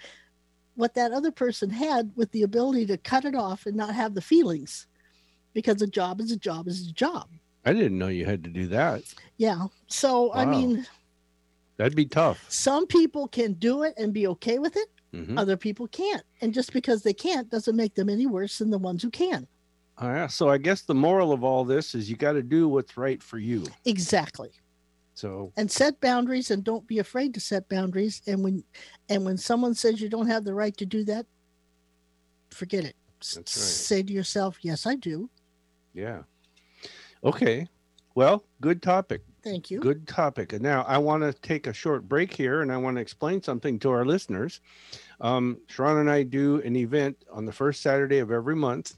[0.75, 4.13] what that other person had with the ability to cut it off and not have
[4.13, 4.87] the feelings
[5.53, 7.29] because a job is a job is a job.
[7.65, 9.03] I didn't know you had to do that.
[9.37, 9.67] Yeah.
[9.87, 10.85] So, I mean,
[11.77, 12.45] That'd be tough.
[12.49, 16.23] some people can do it and be okay with it, hmm other people can't.
[16.41, 19.47] And just because they can't doesn't make them any worse than the ones who can.
[19.97, 20.27] Oh, yeah.
[20.27, 23.21] So I guess the moral of all this is you got to do what's right
[23.23, 23.65] for you.
[23.85, 24.51] Exactly.
[25.13, 28.21] So And set boundaries and don't be afraid to set boundaries.
[28.27, 28.63] And when
[29.07, 31.25] and when someone says you don't have the right to do that,
[32.51, 32.95] forget it.
[33.19, 33.47] That's right.
[33.49, 35.29] Say to yourself, yes, I do.
[35.93, 36.23] yeah.
[37.25, 37.67] Okay.
[38.13, 39.21] Well, good topic.
[39.43, 39.79] Thank you.
[39.79, 40.53] Good topic.
[40.53, 43.43] And now I want to take a short break here and I want to explain
[43.43, 44.61] something to our listeners.
[45.19, 48.95] Um, Sha'ron and I do an event on the first Saturday of every month.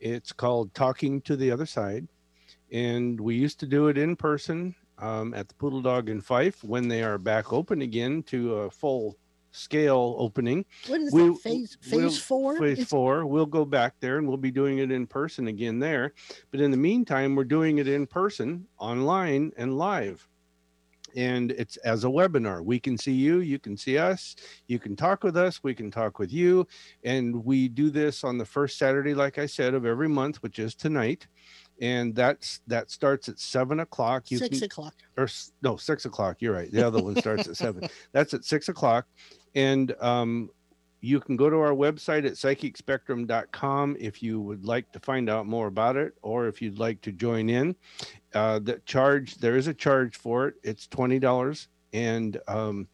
[0.00, 2.06] It's called Talking to the Other Side.
[2.72, 6.62] And we used to do it in person um, at the Poodle Dog in Fife
[6.62, 9.16] when they are back open again to a full
[9.56, 10.64] scale opening.
[10.86, 11.78] What is We- that phase?
[11.80, 12.58] Phase we'll- four.
[12.58, 15.78] Phase Is- four, we'll go back there and we'll be doing it in person again
[15.78, 16.12] there.
[16.50, 20.28] But in the meantime, we're doing it in person, online, and live.
[21.14, 22.62] And it's as a webinar.
[22.62, 24.36] We can see you, you can see us,
[24.66, 26.66] you can talk with us, we can talk with you.
[27.04, 30.58] And we do this on the first Saturday, like I said, of every month, which
[30.58, 31.26] is tonight.
[31.80, 34.30] And that's that starts at seven o'clock.
[34.30, 34.94] You Six can, o'clock.
[35.16, 35.28] or
[35.62, 39.06] no six o'clock you're right the other one starts at seven that's at six o'clock
[39.56, 40.50] and um,
[41.00, 45.46] you can go to our website at psychicspectrum.com if you would like to find out
[45.46, 47.74] more about it or if you'd like to join in
[48.34, 52.86] uh, the charge there is a charge for it it's $20 and um,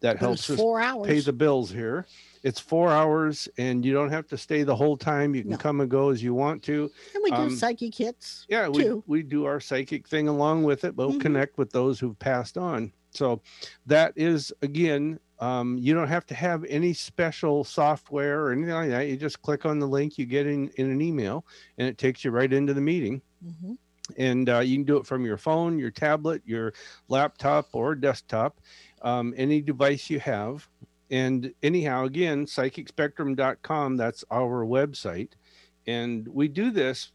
[0.00, 1.06] that But helps us hours.
[1.06, 2.06] pay the bills here
[2.42, 5.56] it's four hours and you don't have to stay the whole time you can No.
[5.56, 8.46] come and go as you want to and we do um, psychic hits.
[8.48, 9.02] yeah we, too.
[9.06, 11.22] we do our psychic thing along with it but we'll Mhm.
[11.22, 13.40] connect with those who've passed on so
[13.86, 18.90] that is again um, you don't have to have any special software or anything like
[18.90, 19.08] that.
[19.08, 21.44] You just click on the link you get in, in an email
[21.78, 23.22] and it takes you right into the meeting.
[23.62, 23.74] Hmm
[24.16, 26.72] and uh, you can do it from your phone your tablet your
[27.08, 28.60] laptop or desktop
[29.02, 30.68] um, any device you have.
[31.10, 35.30] And anyhow again psychicspectrum.com that's our website.
[35.86, 37.12] And we do this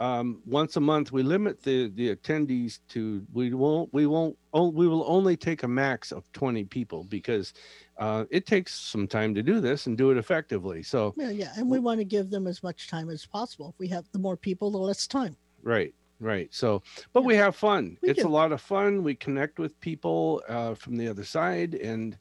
[0.00, 4.68] um, once a month we limit the the attendees to we won't we won't oh,
[4.70, 7.52] we will only take a max of 20 people because
[7.98, 11.52] uh, it takes some time to do this and do it effectively so Yeah, yeah,
[11.56, 13.68] and we want to give them as much time as possible.
[13.74, 15.36] If we have the more people, the less time.
[15.62, 16.48] Right, right.
[16.52, 16.82] So,
[17.12, 17.26] but Yeah.
[17.28, 17.98] we have fun.
[18.02, 18.28] We it's do.
[18.28, 19.02] a lot of fun.
[19.02, 22.16] We connect with people uh, from the other side and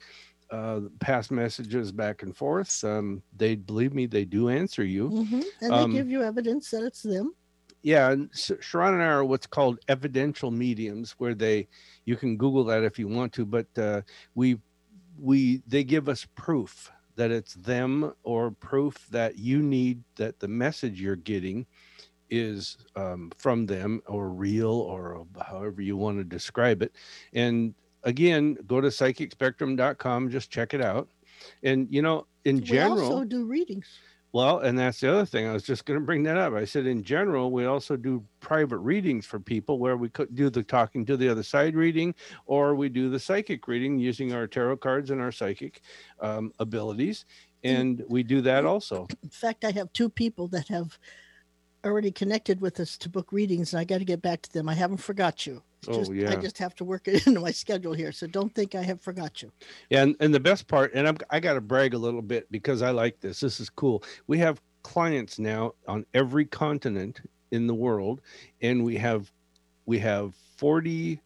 [0.52, 2.84] uh, pass messages back and forth.
[2.84, 5.08] Um, they believe me, they do answer you.
[5.10, 7.34] hmm And Um, they give you evidence that it's them.
[7.82, 11.68] Yeah, and Sha'ron and I are what's called evidential mediums, where they
[12.06, 14.02] you can Google that if you want to, but uh,
[14.36, 14.60] we
[15.18, 20.48] we they give us proof that it's them or proof that you need that the
[20.48, 21.66] message you're getting
[22.30, 26.94] is um, from them or real or however you want to describe it.
[27.34, 27.74] And
[28.04, 31.10] again, go to psychicspectrum.com, just check it out.
[31.64, 33.88] And you know, in general, we also do readings.
[34.32, 35.48] Well, and that's the other thing.
[35.48, 36.54] I was just going to bring that up.
[36.54, 40.50] I said, in general, we also do private readings for people where we could do
[40.50, 42.14] the talking to the other side reading,
[42.46, 45.82] or we do the psychic reading using our tarot cards and our psychic
[46.20, 47.26] um, abilities.
[47.64, 49.08] And we do that also.
[49.24, 51.00] In fact, I have two people that have
[51.86, 54.68] already connected with us to book readings, and I got to get back to them.
[54.70, 55.62] I haven't forgot you.
[55.80, 56.32] It's Oh, just, yeah.
[56.32, 58.12] I just have to work it into my schedule here.
[58.12, 59.52] So don't think I have forgot you.
[59.92, 62.82] And and the best part, and I'm, I got to brag a little bit because
[62.82, 63.40] I like this.
[63.40, 64.04] This is cool.
[64.28, 67.22] We have clients now on every continent
[67.52, 68.22] in the world,
[68.62, 69.32] and we have
[69.86, 71.22] we have 40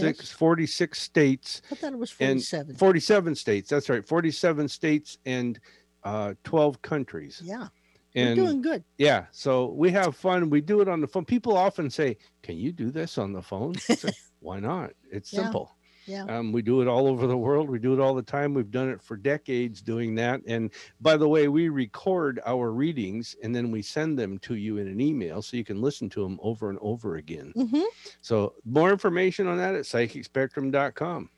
[0.00, 2.76] six, 46 states I thought it was And 47.
[2.76, 5.60] 47 states that's right 47 states and
[6.04, 7.40] uh 12 countries.
[7.44, 7.68] Yeah,
[8.14, 8.84] and we're doing good.
[8.98, 10.50] yeah so we have fun.
[10.50, 11.24] We do it on the phone.
[11.24, 13.74] People often say can you do this on the phone?
[13.76, 14.90] Say, why not?
[15.10, 15.42] It's Yeah.
[15.42, 15.76] simple.
[16.04, 16.24] Yeah.
[16.24, 17.70] um, we do it all over the world.
[17.70, 18.54] We do it all the time.
[18.54, 20.40] We've done it for decades doing that.
[20.48, 24.78] And by the way we record our readings and then we send them to you
[24.78, 27.52] in an email so you can listen to them over and over again.
[27.54, 27.82] Hmm
[28.20, 31.30] so more information on that at psychicspectrum.com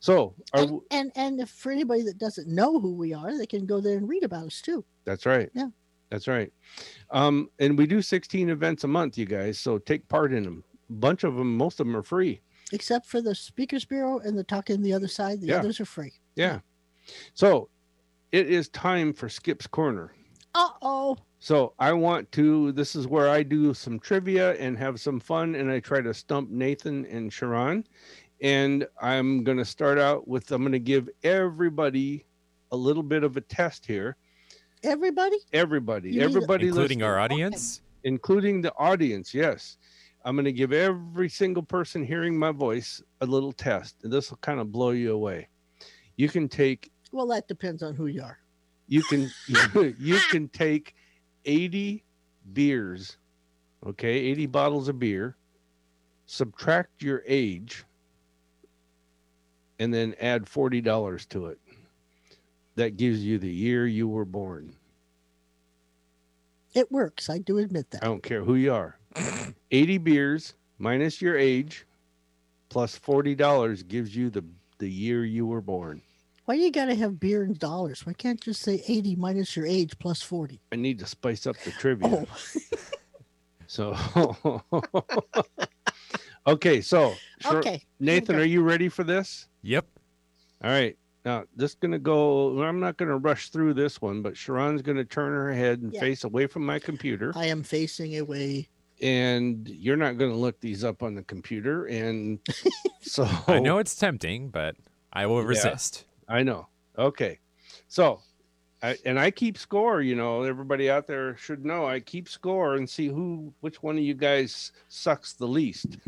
[0.00, 3.46] so are, And, and and if for anybody that doesn't know who we are, they
[3.46, 4.84] can go there and read about us too.
[5.04, 5.50] That's right.
[5.54, 5.68] Yeah.
[6.10, 6.52] That's right.
[7.10, 9.58] Um, and we do 16 events a month, you guys.
[9.58, 10.62] So take part in them.
[10.88, 12.40] A bunch of them, most of them are free.
[12.72, 15.56] Except for the Speakers Bureau and the Talking the Other Side, the Yeah.
[15.58, 16.12] others are free.
[16.36, 16.60] Yeah.
[17.34, 17.68] So
[18.32, 20.12] it is time for Skip's Corner.
[20.54, 21.16] Uh oh.
[21.38, 25.54] So I want to, this is where I do some trivia and have some fun.
[25.54, 27.84] And I try to stump Nathan and Sha'ron.
[28.40, 32.26] And I'm going to start out with, I'm going to give everybody
[32.72, 34.16] a little bit of a test here.
[34.82, 35.36] Everybody?
[35.52, 37.80] Everybody, You everybody, including our audience.
[38.04, 39.32] including the audience.
[39.32, 39.78] Yes.
[40.24, 44.30] I'm going to give every single person hearing my voice a little test, and this
[44.30, 45.48] will kind of blow you away.
[46.16, 48.38] You can take, Well, that depends on who you are.
[48.88, 49.30] you can,
[49.98, 50.94] you can take
[51.44, 52.02] 80
[52.52, 53.18] beers,
[53.86, 55.36] okay, 80 bottles of beer,
[56.26, 57.84] subtract your age,
[59.78, 61.58] and then add $40 to it.
[62.76, 64.74] That gives you the year you were born.
[66.74, 67.30] It works.
[67.30, 68.02] I do admit that.
[68.02, 68.98] I don't care who you are.
[69.70, 71.86] 80 beers minus your age
[72.68, 74.44] plus $40 gives you the,
[74.78, 76.02] the year you were born.
[76.44, 78.04] Why you got to have beer in dollars?
[78.06, 80.60] Why can't you just say 80 minus your age plus 40?
[80.70, 82.08] I need to spice up the trivia.
[82.08, 82.26] Oh,
[83.66, 83.96] So,
[86.46, 87.14] Okay, so
[87.44, 87.82] Okay.
[87.98, 89.48] Nathan, are you ready for this?
[89.66, 89.86] Yep.
[90.62, 90.96] All right.
[91.24, 92.62] Now, this going to go.
[92.62, 95.80] I'm not going to rush through this one, but Sha'ron's going to turn her head
[95.80, 96.00] and Yeah.
[96.00, 97.32] face away from my computer.
[97.34, 98.68] I am facing away.
[99.02, 101.84] and you're not going to look these up on the computer.
[101.86, 102.38] And
[103.02, 104.74] so I know it's tempting, but
[105.12, 105.48] I will Yeah.
[105.48, 106.04] resist.
[106.28, 106.68] I know.
[106.96, 107.38] Okay.
[107.88, 108.22] So,
[108.82, 112.76] I, and I keep score, you know, everybody out there should know I keep score
[112.76, 115.98] and see who, which one of you guys sucks the least.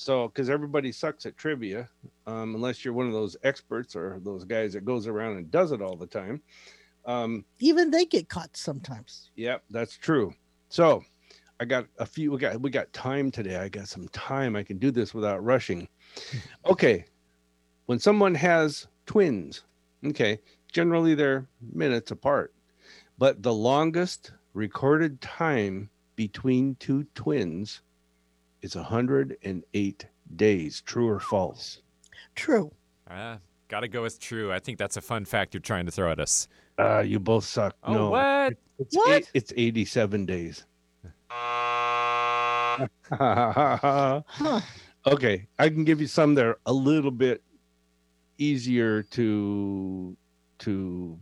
[0.00, 1.86] So, because everybody sucks at trivia,
[2.26, 5.72] um, unless you're one of those experts or those guys that goes around and does
[5.72, 6.40] it all the time.
[7.04, 9.30] Um, Even they get caught sometimes.
[9.36, 10.32] Yep, that's true.
[10.70, 11.04] So
[11.60, 13.56] I got a few we got we got time today.
[13.56, 14.56] I got some time.
[14.56, 15.86] I can do this without rushing.
[16.64, 17.04] Okay.
[17.84, 19.64] When someone has twins,
[20.06, 20.40] okay,
[20.72, 22.54] generally they're minutes apart.
[23.18, 27.82] But the longest recorded time between two twins
[28.62, 30.06] is 108
[30.36, 30.80] days.
[30.82, 31.80] True or false?
[32.34, 32.70] True.
[33.10, 33.36] Uh,
[33.68, 34.52] gotta go with true.
[34.52, 36.48] I think that's a fun fact you're trying to throw at us.
[36.78, 37.76] Uh, you both suck.
[37.82, 38.10] Oh, no.
[38.10, 38.54] what?
[38.78, 39.10] It's What?
[39.18, 40.64] eight- it's 87 days.
[41.28, 42.86] Huh.
[45.06, 47.42] okay, I can give you some that are a little bit
[48.38, 50.16] easier to
[50.60, 51.18] to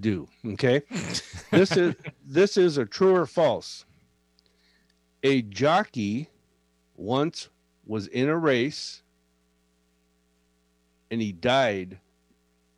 [0.00, 0.28] do.
[0.46, 0.82] Okay,
[1.50, 1.94] this is
[2.24, 3.84] this is a true or false.
[5.22, 6.28] A jockey
[6.96, 7.48] once
[7.86, 9.02] was in a race
[11.10, 11.98] and he died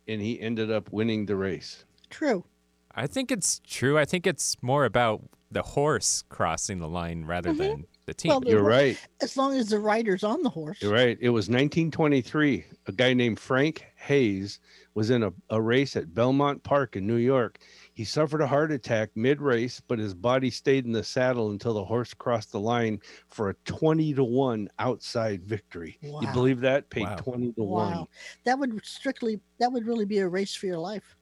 [0.07, 1.85] and he ended up winning the race.
[2.09, 2.45] True.
[2.93, 3.97] I think it's true.
[3.97, 7.57] I think it's more about the horse crossing the line rather Mhm.
[7.57, 8.29] than the team.
[8.29, 8.97] Well, You're right.
[9.21, 10.81] As long as the rider's on the horse.
[10.81, 11.17] You're right.
[11.21, 12.65] It was 1923.
[12.87, 14.59] A guy named Frank Hayes
[14.93, 17.59] was in a, a race at Belmont Park in New York.
[17.97, 21.73] He suffered a heart attack mid race, but his body stayed in the saddle until
[21.73, 25.97] the horse crossed the line for a 20 to 1 outside victory.
[26.03, 26.87] You believe that?
[26.91, 27.15] Paid Wow.
[27.15, 27.97] 20 to Wow.
[28.01, 28.07] 1.
[28.43, 31.15] That would strictly that would really be a race for your life.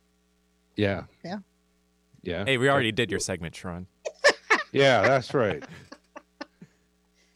[0.76, 1.04] Yeah.
[1.24, 1.38] Yeah.
[2.24, 2.44] Yeah.
[2.44, 3.86] hey, we already did your segment, Sha'ron.
[4.74, 5.64] Yeah, that's right.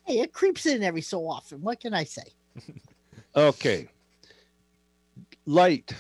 [0.04, 1.62] Hey, it creeps in every so often.
[1.62, 2.24] What can I say?
[3.36, 3.88] Okay.
[5.46, 5.94] Light,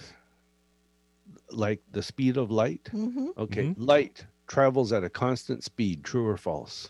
[1.59, 2.87] like the speed of light.
[2.91, 3.65] hmm Okay.
[3.67, 3.75] Mhm.
[3.77, 6.03] Light travels at a constant speed.
[6.03, 6.89] True or false?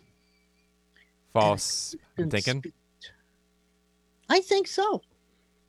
[1.34, 1.96] False.
[2.18, 2.64] I'm thinking.
[4.30, 5.02] I think so.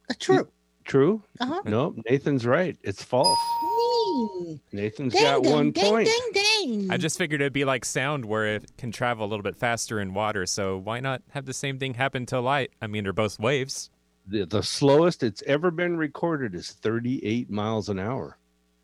[0.09, 0.48] Uh, true.
[0.84, 1.22] True?
[1.38, 1.61] Uh-huh.
[1.66, 2.76] No, Nathan's right.
[2.82, 3.38] It's false.
[3.62, 6.09] Ding, Nathan's ding, got ding, one ding, point.
[6.09, 6.42] ding,
[6.80, 6.90] ding.
[6.90, 10.01] I just figured it'd be like sound where it can travel a little bit faster
[10.01, 10.46] in water.
[10.46, 12.72] So why not have the same thing happen to light?
[12.82, 13.90] I mean, they're both waves.
[14.26, 18.36] The, the slowest it's ever been recorded is 38 miles an hour.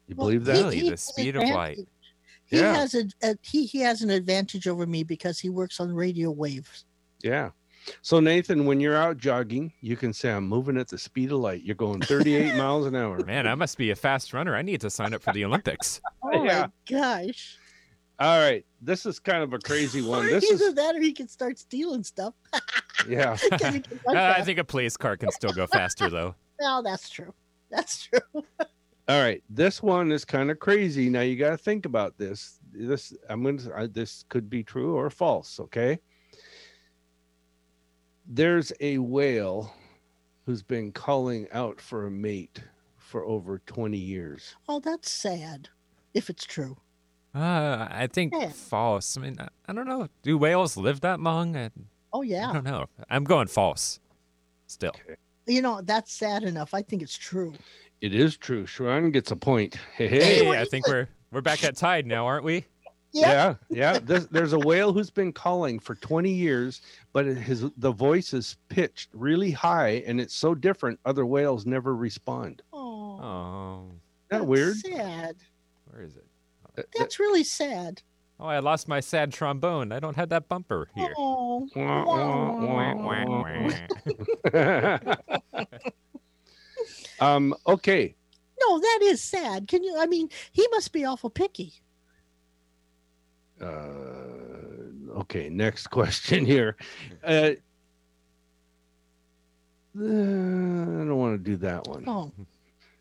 [0.09, 0.59] You Well, believe he- that?
[0.59, 0.79] Really?
[0.81, 1.79] he The speed of light.
[2.47, 2.75] He Yeah.
[2.75, 6.31] has a, a he he has an advantage over me because he works on radio
[6.31, 6.85] waves.
[7.23, 7.51] Yeah.
[8.03, 11.39] So Nathan, when you're out jogging, you can say, "I'm moving at the speed of
[11.41, 13.25] light." You're going 38 miles an hour.
[13.25, 14.55] Man, I must be a fast runner.
[14.57, 16.01] I need to sign up for the Olympics.
[16.23, 16.67] Oh Yeah.
[16.67, 17.59] my gosh!
[18.19, 20.27] All right, this is kind of a crazy one.
[20.31, 22.35] This Either is that or he can start stealing stuff.
[23.09, 23.37] yeah.
[23.37, 26.35] 'Cause he can run Uh, I think a police car can still go faster, though.
[26.61, 27.33] Well, that's true.
[27.71, 28.43] That's true.
[29.09, 31.09] All right, this one is kind of crazy.
[31.09, 32.59] Now you got to think about this.
[32.73, 35.99] This I'm going to this could be true or false, okay?
[38.27, 39.73] There's a whale
[40.45, 42.63] who's been calling out for a mate
[42.97, 44.57] for over 20 years.
[44.69, 45.69] Oh, that's sad.
[46.13, 46.77] If it's true.
[47.35, 48.49] Uh, I think Yeah.
[48.49, 49.17] false.
[49.17, 50.09] I mean, I, I don't know.
[50.23, 51.57] Do whales live that long?
[51.57, 51.71] I,
[52.13, 52.51] Oh yeah.
[52.51, 52.87] I don't know.
[53.11, 54.01] I'm going false.
[54.67, 54.93] Still.
[55.47, 56.75] You know that's sad enough.
[56.75, 57.53] I think it's true.
[58.01, 58.67] It is true.
[58.67, 59.77] Sha'ron gets a point.
[59.95, 60.45] Hey, hey.
[60.45, 62.65] Hey, I think we're we're back at tide now, aren't we?
[63.13, 63.55] Yeah.
[63.71, 63.99] Yeah, yeah.
[63.99, 66.83] This, there's a whale who's been calling for 20 years,
[67.13, 71.01] but his the voice is pitched really high, and it's so different.
[71.07, 72.63] Other whales never respond.
[72.73, 74.77] Oh, Isn't that that's weird?
[74.77, 75.37] Sad.
[75.91, 76.25] where is it?
[76.77, 78.03] Uh, uh, That's really sad.
[78.39, 79.93] Oh, I lost my sad trombone.
[79.93, 81.15] I don't have that bumper here.
[81.17, 81.67] Oh.
[87.21, 87.55] um.
[87.67, 88.15] Okay.
[88.61, 89.69] No, that is sad.
[89.69, 89.97] Can you?
[89.99, 91.73] I mean, he must be awful picky.
[93.61, 95.19] Uh.
[95.21, 95.49] Okay.
[95.49, 96.77] Next question here.
[97.25, 97.53] Uh.
[99.99, 102.05] uh, I don't want to do that one.
[102.07, 102.33] Oh,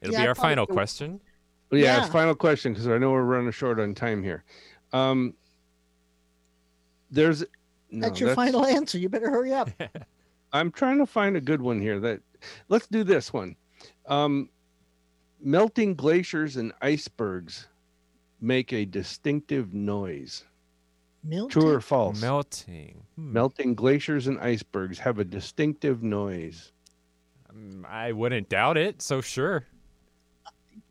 [0.02, 0.74] It'll Yeah, be our final do.
[0.74, 1.20] question.
[1.70, 2.12] But yeah, it's Yeah.
[2.14, 4.44] final question because I know we're running short on time here.
[4.94, 5.34] Um,
[7.12, 7.44] there's
[7.92, 8.98] no, that's your final answer.
[8.98, 9.70] You better hurry up.
[10.54, 12.00] I'm trying to find a good one here.
[12.00, 12.22] That
[12.70, 13.56] let's do this one.
[14.08, 14.50] Um,
[15.42, 17.68] melting glaciers and icebergs
[18.42, 20.44] make a distinctive noise.
[21.24, 21.62] Milton.
[21.62, 22.22] True or false?
[22.22, 23.04] Melting.
[23.16, 23.34] Hmm.
[23.34, 26.72] Melting glaciers and icebergs have a distinctive noise.
[27.50, 29.02] Um, I wouldn't doubt it.
[29.02, 29.66] So sure.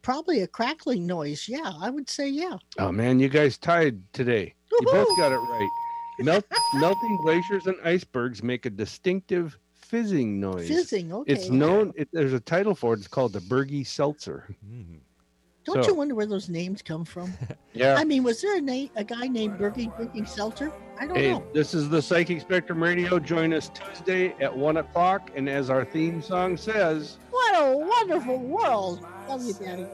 [0.02, 1.48] Probably a crackling noise.
[1.48, 2.56] Yeah, I would say yeah.
[2.78, 4.54] Oh man, you guys tied today.
[4.70, 5.70] You both got it right.
[6.18, 6.44] Melt,
[6.74, 9.58] melting glaciers and icebergs make a distinctive
[9.94, 10.66] fizzing noise.
[10.66, 11.12] Fizzing.
[11.12, 11.32] Okay.
[11.32, 11.92] It's known.
[11.94, 12.98] It, there's a title for it.
[12.98, 14.54] It's called the Bergie Seltzer.
[14.66, 14.96] Hmm.
[15.64, 17.32] Don't so- you wonder where those names come from?
[17.76, 17.96] Yeah.
[17.98, 20.72] I mean, was there a name, a guy named Bergie drinking seltzer?
[21.00, 21.44] I don't Hey, know.
[21.52, 23.18] this is the Psychic Spectrum Radio.
[23.18, 28.38] Join us Tuesday at one o'clock, and as our theme song says, What a wonderful
[28.38, 29.04] world!
[29.28, 29.86] Love you, Daddy.